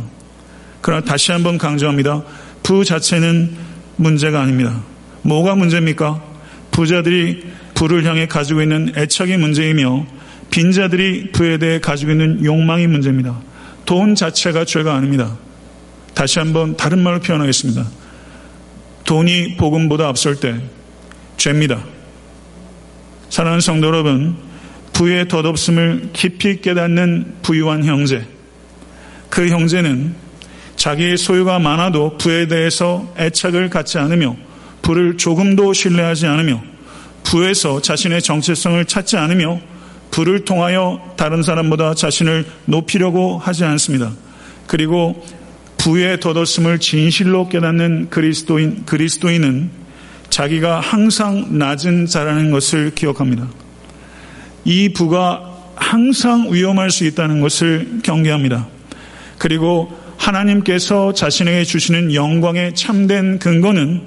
그러나 0.80 1.04
다시 1.04 1.32
한번 1.32 1.56
강조합니다. 1.56 2.22
부 2.62 2.84
자체는 2.84 3.56
문제가 3.96 4.40
아닙니다. 4.40 4.82
뭐가 5.22 5.54
문제입니까? 5.54 6.22
부자들이 6.70 7.44
부를 7.74 8.04
향해 8.04 8.26
가지고 8.26 8.62
있는 8.62 8.92
애착이 8.96 9.36
문제이며 9.36 10.06
빈자들이 10.50 11.32
부에 11.32 11.58
대해 11.58 11.80
가지고 11.80 12.12
있는 12.12 12.44
욕망이 12.44 12.86
문제입니다. 12.86 13.40
돈 13.86 14.14
자체가 14.14 14.64
죄가 14.64 14.94
아닙니다. 14.94 15.36
다시 16.14 16.38
한번 16.38 16.76
다른 16.76 17.02
말로 17.02 17.20
표현하겠습니다. 17.20 17.84
돈이 19.04 19.56
복음보다 19.56 20.08
앞설 20.08 20.36
때 20.36 20.56
죄입니다. 21.36 21.82
사랑하는 23.30 23.60
성도 23.60 23.88
여러분, 23.88 24.36
부의 24.94 25.28
덧없음을 25.28 26.10
깊이 26.12 26.60
깨닫는 26.60 27.34
부유한 27.42 27.84
형제. 27.84 28.24
그 29.28 29.48
형제는 29.48 30.14
자기의 30.76 31.18
소유가 31.18 31.58
많아도 31.58 32.16
부에 32.16 32.46
대해서 32.46 33.12
애착을 33.18 33.70
갖지 33.70 33.98
않으며 33.98 34.36
부를 34.82 35.16
조금도 35.16 35.72
신뢰하지 35.72 36.26
않으며 36.26 36.62
부에서 37.24 37.82
자신의 37.82 38.22
정체성을 38.22 38.84
찾지 38.84 39.16
않으며 39.16 39.60
부를 40.10 40.44
통하여 40.44 41.14
다른 41.16 41.42
사람보다 41.42 41.94
자신을 41.94 42.46
높이려고 42.66 43.38
하지 43.38 43.64
않습니다. 43.64 44.12
그리고 44.66 45.24
부의 45.76 46.20
덧없음을 46.20 46.78
진실로 46.78 47.48
깨닫는 47.48 48.10
그리스도인, 48.10 48.84
그리스도인은 48.86 49.70
자기가 50.30 50.80
항상 50.80 51.58
낮은 51.58 52.06
자라는 52.06 52.52
것을 52.52 52.92
기억합니다. 52.94 53.48
이 54.64 54.88
부가 54.90 55.52
항상 55.76 56.52
위험할 56.52 56.90
수 56.90 57.04
있다는 57.04 57.40
것을 57.40 58.00
경계합니다. 58.02 58.66
그리고 59.38 59.92
하나님께서 60.16 61.12
자신에게 61.12 61.64
주시는 61.64 62.14
영광의 62.14 62.74
참된 62.74 63.38
근거는 63.38 64.02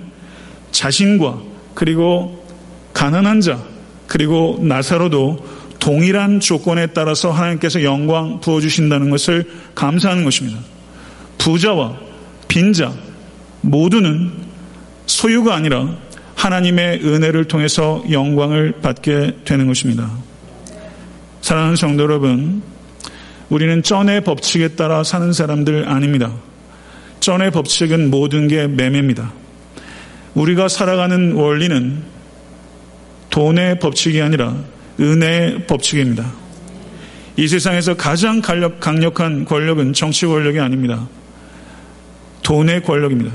자신과 0.72 1.41
그리고 1.74 2.46
가난한 2.93 3.41
자 3.41 3.63
그리고 4.08 4.58
나사로도 4.62 5.46
동일한 5.80 6.39
조건에 6.39 6.88
따라서 6.88 7.32
하나님께서 7.32 7.84
영광 7.84 8.39
부어주신다는 8.39 9.10
것을 9.10 9.46
감사하는 9.76 10.24
것입니다. 10.24 10.60
부자와 11.38 11.98
빈자 12.48 12.93
모두는 13.62 14.32
소유가 15.06 15.56
아니라 15.56 15.96
하나님의 16.36 17.02
은혜를 17.04 17.46
통해서 17.46 18.04
영광을 18.12 18.74
받게 18.82 19.39
되는 19.46 19.67
것입니다. 19.67 20.10
사랑하는 21.41 21.76
성도 21.76 22.04
여러분, 22.04 22.62
우리는 23.50 23.82
쩐의 23.82 24.21
법칙에 24.21 24.69
따라 24.69 25.04
사는 25.04 25.32
사람들 25.32 25.88
아닙니다. 25.88 26.34
쩐의 27.19 27.52
법칙은 27.52 28.10
모든 28.10 28.47
게 28.47 28.67
매매입니다. 28.67 29.32
우리가 30.34 30.67
살아가는 30.67 31.34
원리는 31.34 32.04
돈의 33.30 33.80
법칙이 33.80 34.21
아니라 34.21 34.56
은혜의 35.00 35.67
법칙입니다. 35.67 36.32
이 37.38 37.47
세상에서 37.47 37.95
가장 37.95 38.41
강력한 38.41 39.45
권력은 39.45 39.93
정치 39.93 40.26
권력이 40.26 40.60
아닙니다. 40.60 41.08
돈의 42.43 42.84
권력입니다. 42.84 43.32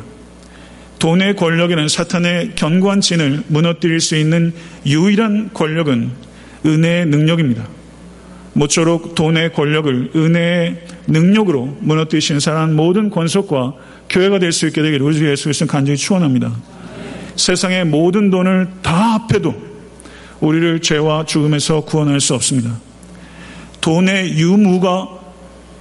돈의 0.98 1.36
권력에는 1.36 1.88
사탄의 1.88 2.52
견고한 2.54 3.00
진을 3.00 3.44
무너뜨릴 3.48 4.00
수 4.00 4.16
있는 4.16 4.52
유일한 4.86 5.50
권력은 5.52 6.10
은혜의 6.64 7.06
능력입니다. 7.06 7.66
모쪼록 8.54 9.14
돈의 9.14 9.52
권력을 9.52 10.10
은혜의 10.14 10.86
능력으로 11.06 11.76
무너뜨리신 11.80 12.40
사람 12.40 12.74
모든 12.74 13.10
권속과 13.10 13.74
교회가 14.10 14.38
될 14.38 14.52
수 14.52 14.66
있게 14.66 14.82
되기를 14.82 15.04
우리 15.04 15.16
주 15.16 15.28
예수 15.30 15.44
그리스도 15.44 15.66
간절히 15.66 15.96
축원합니다. 15.96 16.52
세상의 17.36 17.86
모든 17.86 18.30
돈을 18.30 18.68
다 18.82 19.14
합해도 19.14 19.54
우리를 20.40 20.80
죄와 20.80 21.24
죽음에서 21.24 21.82
구원할 21.82 22.20
수 22.20 22.34
없습니다. 22.34 22.78
돈의 23.80 24.38
유무가 24.38 25.08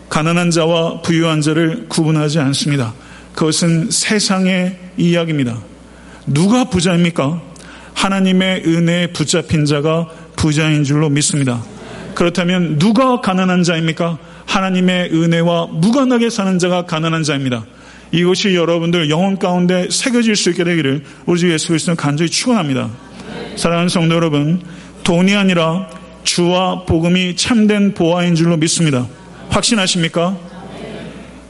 가난한 0.09 0.51
자와 0.51 1.01
부유한 1.01 1.41
자를 1.41 1.87
구분하지 1.87 2.39
않습니다. 2.39 2.93
그것은 3.33 3.89
세상의 3.91 4.77
이야기입니다. 4.97 5.57
누가 6.25 6.65
부자입니까? 6.65 7.41
하나님의 7.93 8.63
은혜에 8.65 9.07
붙잡힌 9.07 9.65
자가 9.65 10.07
부자인 10.35 10.83
줄로 10.83 11.09
믿습니다. 11.09 11.63
그렇다면 12.15 12.77
누가 12.79 13.21
가난한 13.21 13.63
자입니까? 13.63 14.17
하나님의 14.45 15.11
은혜와 15.13 15.67
무관하게 15.67 16.29
사는 16.29 16.59
자가 16.59 16.85
가난한 16.85 17.23
자입니다. 17.23 17.65
이것이 18.11 18.55
여러분들 18.55 19.09
영혼 19.09 19.39
가운데 19.39 19.87
새겨질 19.89 20.35
수 20.35 20.49
있게 20.49 20.63
되기를 20.63 21.03
우리 21.25 21.39
주 21.39 21.51
예수 21.51 21.69
그리스도는 21.69 21.95
간절히 21.95 22.29
축원합니다. 22.29 22.89
사랑하는 23.55 23.89
성도 23.89 24.15
여러분, 24.15 24.61
돈이 25.03 25.35
아니라 25.35 25.87
주와 26.23 26.85
복음이 26.85 27.35
참된 27.35 27.93
보화인 27.93 28.35
줄로 28.35 28.57
믿습니다. 28.57 29.07
확신하십니까? 29.49 30.37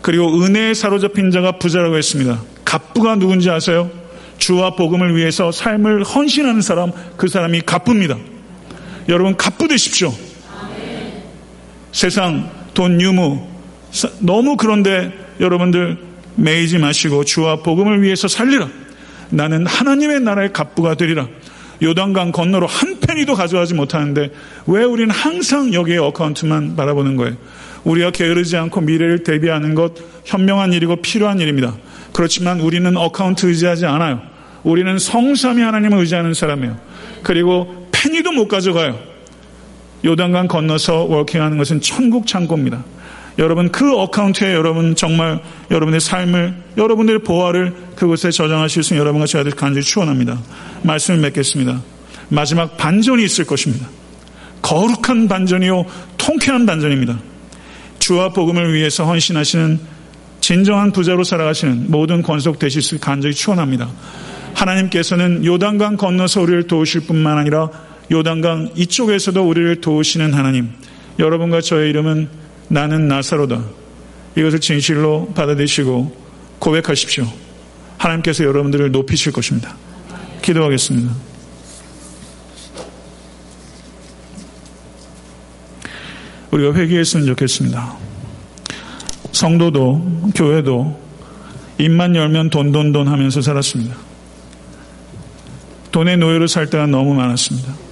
그리고 0.02 0.44
은혜에 0.44 0.74
사로잡힌 0.74 1.32
자가 1.32 1.54
부자라고 1.54 1.98
했습니다. 1.98 2.42
갑부가 2.66 3.16
누군지 3.16 3.50
아세요? 3.50 3.90
주와 4.38 4.76
복음을 4.76 5.16
위해서 5.16 5.52
삶을 5.52 6.04
헌신하는 6.04 6.62
사람, 6.62 6.92
그 7.18 7.28
사람이 7.28 7.62
갑부입니다. 7.62 8.18
여러분, 9.10 9.36
갑부 9.36 9.68
되십시오. 9.68 10.14
세상, 11.92 12.50
돈, 12.74 13.00
유무, 13.02 13.48
너무 14.20 14.58
그런데 14.58 15.12
여러분들 15.40 15.98
매이지 16.36 16.78
마시고 16.78 17.26
주와 17.26 17.58
복음을 17.58 18.02
위해서 18.02 18.28
살리라. 18.28 18.70
나는 19.30 19.66
하나님의 19.66 20.22
나라의 20.22 20.54
갑부가 20.54 20.96
되리라. 20.96 21.28
요단강 21.84 22.32
건너로 22.32 22.68
한 22.68 23.00
페니도 23.00 23.34
가져가지 23.34 23.74
못하는데 23.74 24.30
왜 24.68 24.84
우리는 24.84 25.10
항상 25.10 25.74
여기에 25.74 25.98
account만 25.98 26.76
바라보는 26.76 27.16
거예요? 27.16 27.36
우리가 27.84 28.12
게으르지 28.12 28.56
않고 28.56 28.82
미래를 28.82 29.24
대비하는 29.24 29.74
것 29.74 29.94
현명한 30.26 30.74
일이고 30.74 30.98
필요한 30.98 31.40
일입니다. 31.40 31.76
그렇지만 32.14 32.60
우리는 32.60 32.96
account 32.96 33.48
의지하지 33.48 33.88
않아요. 33.88 34.22
우리는 34.64 35.00
성삼위 35.00 35.62
하나님을 35.62 35.98
의지하는 35.98 36.36
사람이에요. 36.36 36.78
그리고 37.24 37.88
페니도 37.92 38.32
못 38.32 38.48
가져가요. 38.48 39.11
요단강 40.04 40.48
건너서 40.48 41.04
working하는 41.04 41.58
것은 41.58 41.82
천국 41.82 42.28
창고입니다. 42.28 42.84
여러분 43.40 43.72
그 43.72 43.98
account에 43.98 44.54
여러분 44.54 44.96
정말 44.96 45.42
여러분의 45.70 46.00
삶을 46.00 46.56
여러분들의 46.78 47.22
보화를 47.24 47.74
그곳에 47.96 48.30
저장하실 48.30 48.84
수 48.84 48.94
있는 48.94 49.02
여러분과 49.02 49.26
저희들 49.26 49.54
간절히 49.54 49.86
축원합니다. 49.86 50.40
말씀을 50.84 51.20
맺겠습니다. 51.22 51.82
마지막 52.30 52.78
반전이 52.78 53.24
있을 53.24 53.46
것입니다. 53.46 53.88
거룩한 54.62 55.28
반전이요 55.28 55.86
통쾌한 56.18 56.66
반전입니다. 56.66 57.20
주와 58.00 58.30
복음을 58.30 58.74
위해서 58.74 59.06
헌신하시는 59.06 59.80
진정한 60.40 60.92
부자로 60.92 61.24
살아가시는 61.24 61.86
모든 61.90 62.22
권속 62.22 62.60
되실 62.60 62.82
수 62.82 63.00
간절히 63.00 63.34
축원합니다. 63.34 63.90
하나님께서는 64.56 65.46
요단강 65.46 65.98
건너서 65.98 66.42
우리를 66.42 66.68
도우실 66.68 67.02
뿐만 67.02 67.38
아니라 67.38 67.70
요단강 68.12 68.72
이쪽에서도 68.76 69.42
우리를 69.48 69.80
도우시는 69.80 70.34
하나님. 70.34 70.70
여러분과 71.18 71.62
저의 71.62 71.90
이름은 71.92 72.30
나는 72.68 73.08
나사로다. 73.08 73.64
이것을 74.36 74.60
진실로 74.60 75.32
받아들이시고 75.34 76.18
고백하십시오. 76.60 77.26
하나님께서 77.98 78.44
여러분들을 78.44 78.92
높이실 78.92 79.32
것입니다. 79.32 79.76
기도하겠습니다. 80.42 81.14
우리가 86.52 86.74
회개했으면 86.74 87.26
좋겠습니다. 87.28 87.98
성도도 89.32 90.32
교회도 90.36 91.00
입만 91.78 92.16
열면 92.16 92.50
돈돈돈 92.50 93.08
하면서 93.08 93.42
살았습니다. 93.42 93.96
돈의 95.92 96.18
노예로 96.18 96.48
살 96.48 96.70
때가 96.70 96.88
너무 96.88 97.14
많았습니다. 97.14 97.91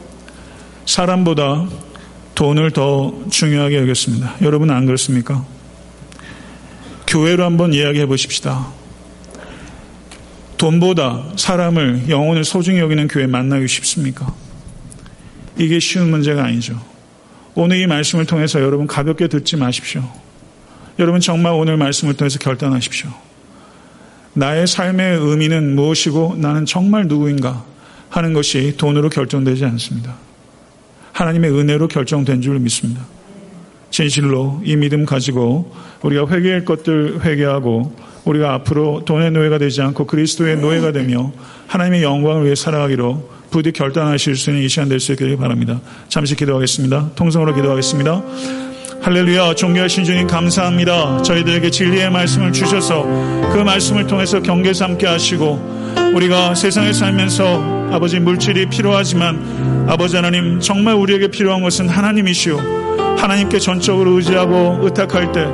사람보다 0.90 1.70
돈을 2.34 2.72
더 2.72 3.14
중요하게 3.30 3.78
여겼습니다. 3.82 4.36
여러분 4.42 4.72
안 4.72 4.88
그렇습니까? 4.88 5.46
교회로 7.06 7.46
한번 7.46 7.74
이야기해 7.74 8.08
보십시다. 8.08 8.68
돈보다 10.58 11.34
사람을, 11.36 12.10
영혼을 12.10 12.44
소중히 12.44 12.80
여기는 12.80 13.08
교회 13.08 13.28
만나기 13.28 13.68
쉽습니까? 13.68 14.34
이게 15.58 15.80
쉬운 15.80 16.10
문제가 16.10 16.44
아니죠. 16.44 16.82
오늘 17.54 17.78
이 17.78 17.86
말씀을 17.86 18.26
통해서 18.26 18.60
여러분 18.60 18.88
가볍게 18.88 19.28
듣지 19.28 19.58
마십시오. 19.58 20.04
여러분 20.98 21.22
정말 21.22 21.54
오늘 21.54 21.78
말씀을 21.78 22.16
통해서 22.16 22.40
결단하십시오. 22.40 23.12
나의 24.34 24.66
삶의 24.66 25.20
의미는 25.20 25.76
무엇이고 25.76 26.38
나는 26.40 26.66
정말 26.66 27.08
누구인가 27.08 27.64
하는 28.10 28.34
것이 28.34 28.76
돈으로 28.78 29.10
결정되지 29.10 29.66
않습니다. 29.66 30.29
하나님의 31.20 31.52
은혜로 31.52 31.90
결정된 31.90 32.42
줄 32.42 32.58
믿습니다. 32.60 33.02
진실로 33.90 34.62
이 34.64 34.78
믿음 34.78 35.06
가지고 35.06 35.74
우리가 36.02 36.28
회개할 36.30 36.64
것들 36.64 37.20
회개하고 37.26 37.94
우리가 38.24 38.54
앞으로 38.54 39.04
돈의 39.04 39.32
노예가 39.32 39.58
되지 39.58 39.82
않고 39.82 40.06
그리스도의 40.06 40.58
노예가 40.58 40.94
되며 40.94 41.34
하나님의 41.68 42.04
영광을 42.04 42.46
위해 42.46 42.56
살아가기로 42.56 43.30
부디 43.52 43.74
결단하실 43.74 44.38
수 44.38 44.52
있는 44.52 44.64
이 44.64 44.70
시간 44.70 44.88
될 44.88 45.02
수 45.02 45.12
있기를 45.12 45.36
바랍니다. 45.36 45.82
잠시 46.08 46.36
기도하겠습니다. 46.36 47.12
통성으로 47.16 47.54
기도하겠습니다. 47.54 48.24
할렐루야, 49.02 49.56
존귀하신 49.56 50.06
주님 50.06 50.28
감사합니다. 50.28 51.22
저희들에게 51.24 51.70
진리의 51.70 52.12
말씀을 52.12 52.54
주셔서 52.54 53.04
그 53.52 53.58
말씀을 53.66 54.08
통해서 54.08 54.42
경계 54.42 54.74
삼게 54.74 55.06
하시고 55.06 56.14
우리가 56.16 56.56
세상에 56.56 56.94
살면서 56.94 57.79
아버지 57.92 58.20
물질이 58.20 58.68
필요하지만 58.68 59.88
아버지 59.90 60.16
하나님 60.16 60.60
정말 60.60 60.96
우리에게 60.96 61.28
필요한 61.30 61.62
것은 61.62 61.90
하나님이시오. 61.90 62.80
하나님께 63.18 63.60
전적으로 63.60 64.12
의지하고 64.12 64.80
의탁할 64.82 65.32
때 65.34 65.46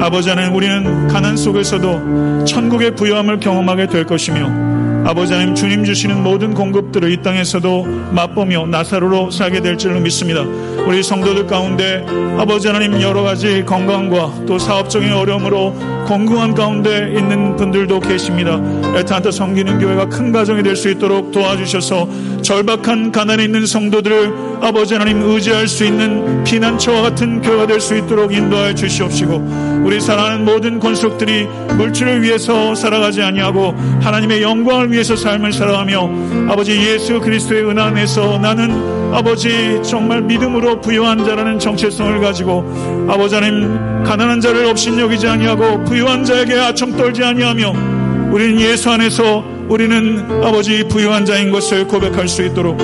아버지 0.00 0.28
하나님 0.28 0.54
우리는 0.54 1.06
가난 1.06 1.36
속에서도 1.36 2.44
천국의 2.44 2.96
부여함을 2.96 3.38
경험하게 3.38 3.86
될 3.86 4.04
것이며 4.04 4.72
아버지 5.04 5.32
하나님 5.32 5.54
주님 5.54 5.84
주시는 5.84 6.22
모든 6.22 6.54
공급들을 6.54 7.10
이 7.10 7.22
땅에서도 7.22 7.84
맛보며 8.12 8.66
나사로로 8.66 9.30
살게 9.30 9.60
될 9.60 9.76
줄로 9.76 10.00
믿습니다. 10.00 10.42
우리 10.86 11.02
성도들 11.02 11.46
가운데 11.46 12.04
아버지 12.38 12.68
하나님 12.68 13.00
여러 13.00 13.22
가지 13.22 13.64
건강과 13.64 14.44
또 14.46 14.58
사업적인 14.58 15.12
어려움으로 15.12 16.01
공공한 16.06 16.54
가운데 16.54 17.12
있는 17.16 17.56
분들도 17.56 18.00
계십니다. 18.00 18.60
에탄타 18.96 19.30
섬기는 19.30 19.78
교회가 19.78 20.06
큰 20.06 20.32
가정이 20.32 20.62
될 20.62 20.76
수 20.76 20.88
있도록 20.90 21.30
도와주셔서 21.32 22.08
절박한 22.42 23.12
가난에 23.12 23.44
있는 23.44 23.66
성도들을 23.66 24.32
아버지 24.62 24.94
하나님 24.94 25.22
의지할 25.22 25.68
수 25.68 25.84
있는 25.84 26.42
피난처와 26.44 27.02
같은 27.02 27.40
교회가 27.40 27.66
될 27.66 27.80
수 27.80 27.96
있도록 27.96 28.32
인도하여 28.32 28.74
주시옵시고 28.74 29.82
우리 29.84 30.00
사랑하는 30.00 30.44
모든 30.44 30.78
권속들이 30.80 31.46
물질을 31.76 32.22
위해서 32.22 32.74
살아가지 32.74 33.22
아니하고 33.22 33.74
하나님의 34.00 34.42
영광을 34.42 34.90
위해서 34.92 35.14
삶을 35.16 35.52
살아가며 35.52 36.08
아버지 36.48 36.72
예수 36.72 37.20
그리스도의 37.20 37.64
은혜 37.64 37.82
안에서 37.82 38.38
나는 38.38 39.01
아버지 39.12 39.80
정말 39.84 40.22
믿음으로 40.22 40.80
부유한 40.80 41.24
자라는 41.24 41.58
정체성을 41.58 42.20
가지고 42.20 42.64
아버지 43.08 43.34
하나님 43.34 44.02
가난한 44.04 44.40
자를 44.40 44.64
없인 44.66 44.98
여기지 44.98 45.26
아니하고 45.26 45.84
부유한 45.84 46.24
자에게 46.24 46.54
아첨 46.54 46.96
떨지 46.96 47.22
아니하며 47.22 48.30
우리는 48.32 48.60
예수 48.60 48.90
안에서 48.90 49.44
우리는 49.68 50.42
아버지 50.42 50.84
부유한 50.84 51.24
자인 51.26 51.50
것을 51.50 51.86
고백할 51.86 52.26
수 52.26 52.42
있도록 52.44 52.80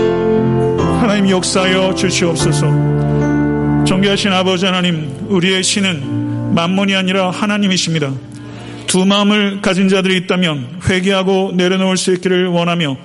하나님 1.00 1.30
역사하여 1.30 1.94
주시옵소서. 1.94 2.66
존귀하신 3.86 4.30
아버지 4.32 4.66
하나님, 4.66 5.10
우리의 5.28 5.62
신은 5.62 6.54
만몬이 6.54 6.94
아니라 6.94 7.30
하나님이십니다. 7.30 8.12
두 8.86 9.06
마음을 9.06 9.60
가진 9.62 9.88
자들이 9.88 10.16
있다면 10.18 10.81
회개하고 10.88 11.52
내려놓을 11.54 11.96
수 11.96 12.12
있기를 12.12 12.48
원하며 12.48 12.96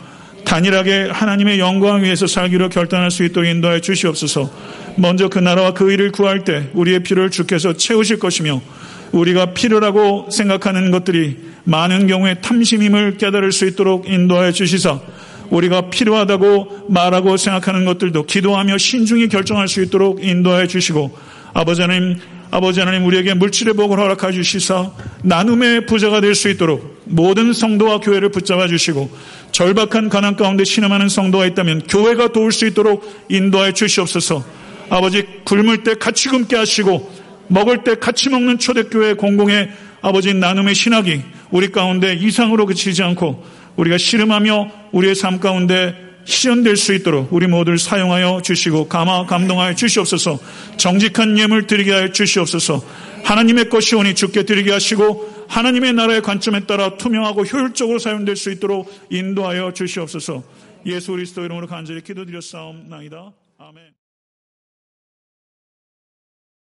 단일하게 0.53 1.09
하나님의 1.11 1.57
영광을 1.57 2.03
위해서 2.03 2.27
살기로 2.27 2.69
결단할 2.69 3.09
수 3.09 3.23
있도록 3.23 3.49
인도하여 3.49 3.79
주시옵소서. 3.79 4.51
먼저 4.97 5.27
그 5.27 5.39
나라와 5.39 5.73
그 5.73 5.91
일을 5.91 6.11
구할 6.11 6.43
때 6.43 6.69
우리의 6.73 7.01
필요를 7.01 7.31
주께서 7.31 7.73
채우실 7.73 8.19
것이며 8.19 8.61
우리가 9.13 9.55
필요라고 9.55 10.29
생각하는 10.29 10.91
것들이 10.91 11.39
많은 11.63 12.05
경우에 12.05 12.35
탐심임을 12.35 13.17
깨달을 13.17 13.51
수 13.51 13.65
있도록 13.65 14.07
인도하여 14.07 14.51
주시사 14.51 14.99
우리가 15.49 15.89
필요하다고 15.89 16.85
말하고 16.87 17.35
생각하는 17.37 17.85
것들도 17.85 18.27
기도하며 18.27 18.77
신중히 18.77 19.29
결정할 19.29 19.67
수 19.67 19.81
있도록 19.81 20.23
인도하여 20.23 20.67
주시고 20.67 21.17
아버지 21.53 21.81
하나님 21.81 22.19
아버지 22.51 22.79
하나님 22.79 23.03
우리에게 23.07 23.33
물질의 23.33 23.73
복을 23.73 23.97
허락하 23.97 24.31
주시사 24.31 24.91
나눔의 25.23 25.87
부자가 25.87 26.21
될 26.21 26.35
수 26.35 26.49
있도록 26.49 27.01
모든 27.05 27.51
성도와 27.51 27.99
교회를 27.99 28.29
붙잡아 28.29 28.67
주시고 28.67 29.09
절박한 29.53 30.09
가난 30.09 30.35
가운데 30.35 30.65
신음하는 30.65 31.07
성도가 31.09 31.45
있다면 31.45 31.83
교회가 31.83 32.29
도울 32.29 32.51
수 32.51 32.65
있도록 32.67 33.07
인도하여 33.29 33.71
주시옵소서. 33.71 34.43
아버지 34.89 35.25
굶을 35.45 35.83
때 35.83 35.93
같이 35.93 36.27
굶게 36.27 36.55
하시고 36.55 37.09
먹을 37.47 37.83
때 37.83 37.95
같이 37.95 38.29
먹는 38.29 38.57
초대교회 38.57 39.13
공공의 39.13 39.69
아버지 40.01 40.33
나눔의 40.33 40.75
신학이 40.75 41.21
우리 41.51 41.71
가운데 41.71 42.13
이상으로 42.13 42.65
그치지 42.65 43.03
않고 43.03 43.45
우리가 43.75 43.97
씨름하며 43.97 44.71
우리의 44.91 45.15
삶 45.15 45.39
가운데 45.39 45.95
실현될 46.25 46.75
수 46.75 46.93
있도록 46.93 47.31
우리 47.31 47.47
모두를 47.47 47.77
사용하여 47.77 48.41
주시고 48.43 48.87
감화 48.87 49.25
감동하여 49.25 49.75
주시옵소서 49.75 50.39
정직한 50.77 51.37
예물 51.37 51.67
드리게 51.67 51.91
하여 51.91 52.11
주시옵소서 52.11 52.81
하나님의 53.23 53.69
것이 53.69 53.95
오니 53.95 54.15
죽게 54.15 54.43
드리게 54.43 54.71
하시고 54.71 55.45
하나님의 55.47 55.93
나라의 55.93 56.21
관점에 56.21 56.65
따라 56.65 56.97
투명하고 56.97 57.43
효율적으로 57.43 57.99
사용될 57.99 58.35
수 58.35 58.51
있도록 58.51 58.91
인도하여 59.09 59.73
주시옵소서. 59.73 60.43
예수 60.85 61.11
그리스도 61.11 61.43
이름으로 61.45 61.67
간절히 61.67 62.01
기도드렸사옵나이다. 62.01 63.31
아멘 63.57 64.02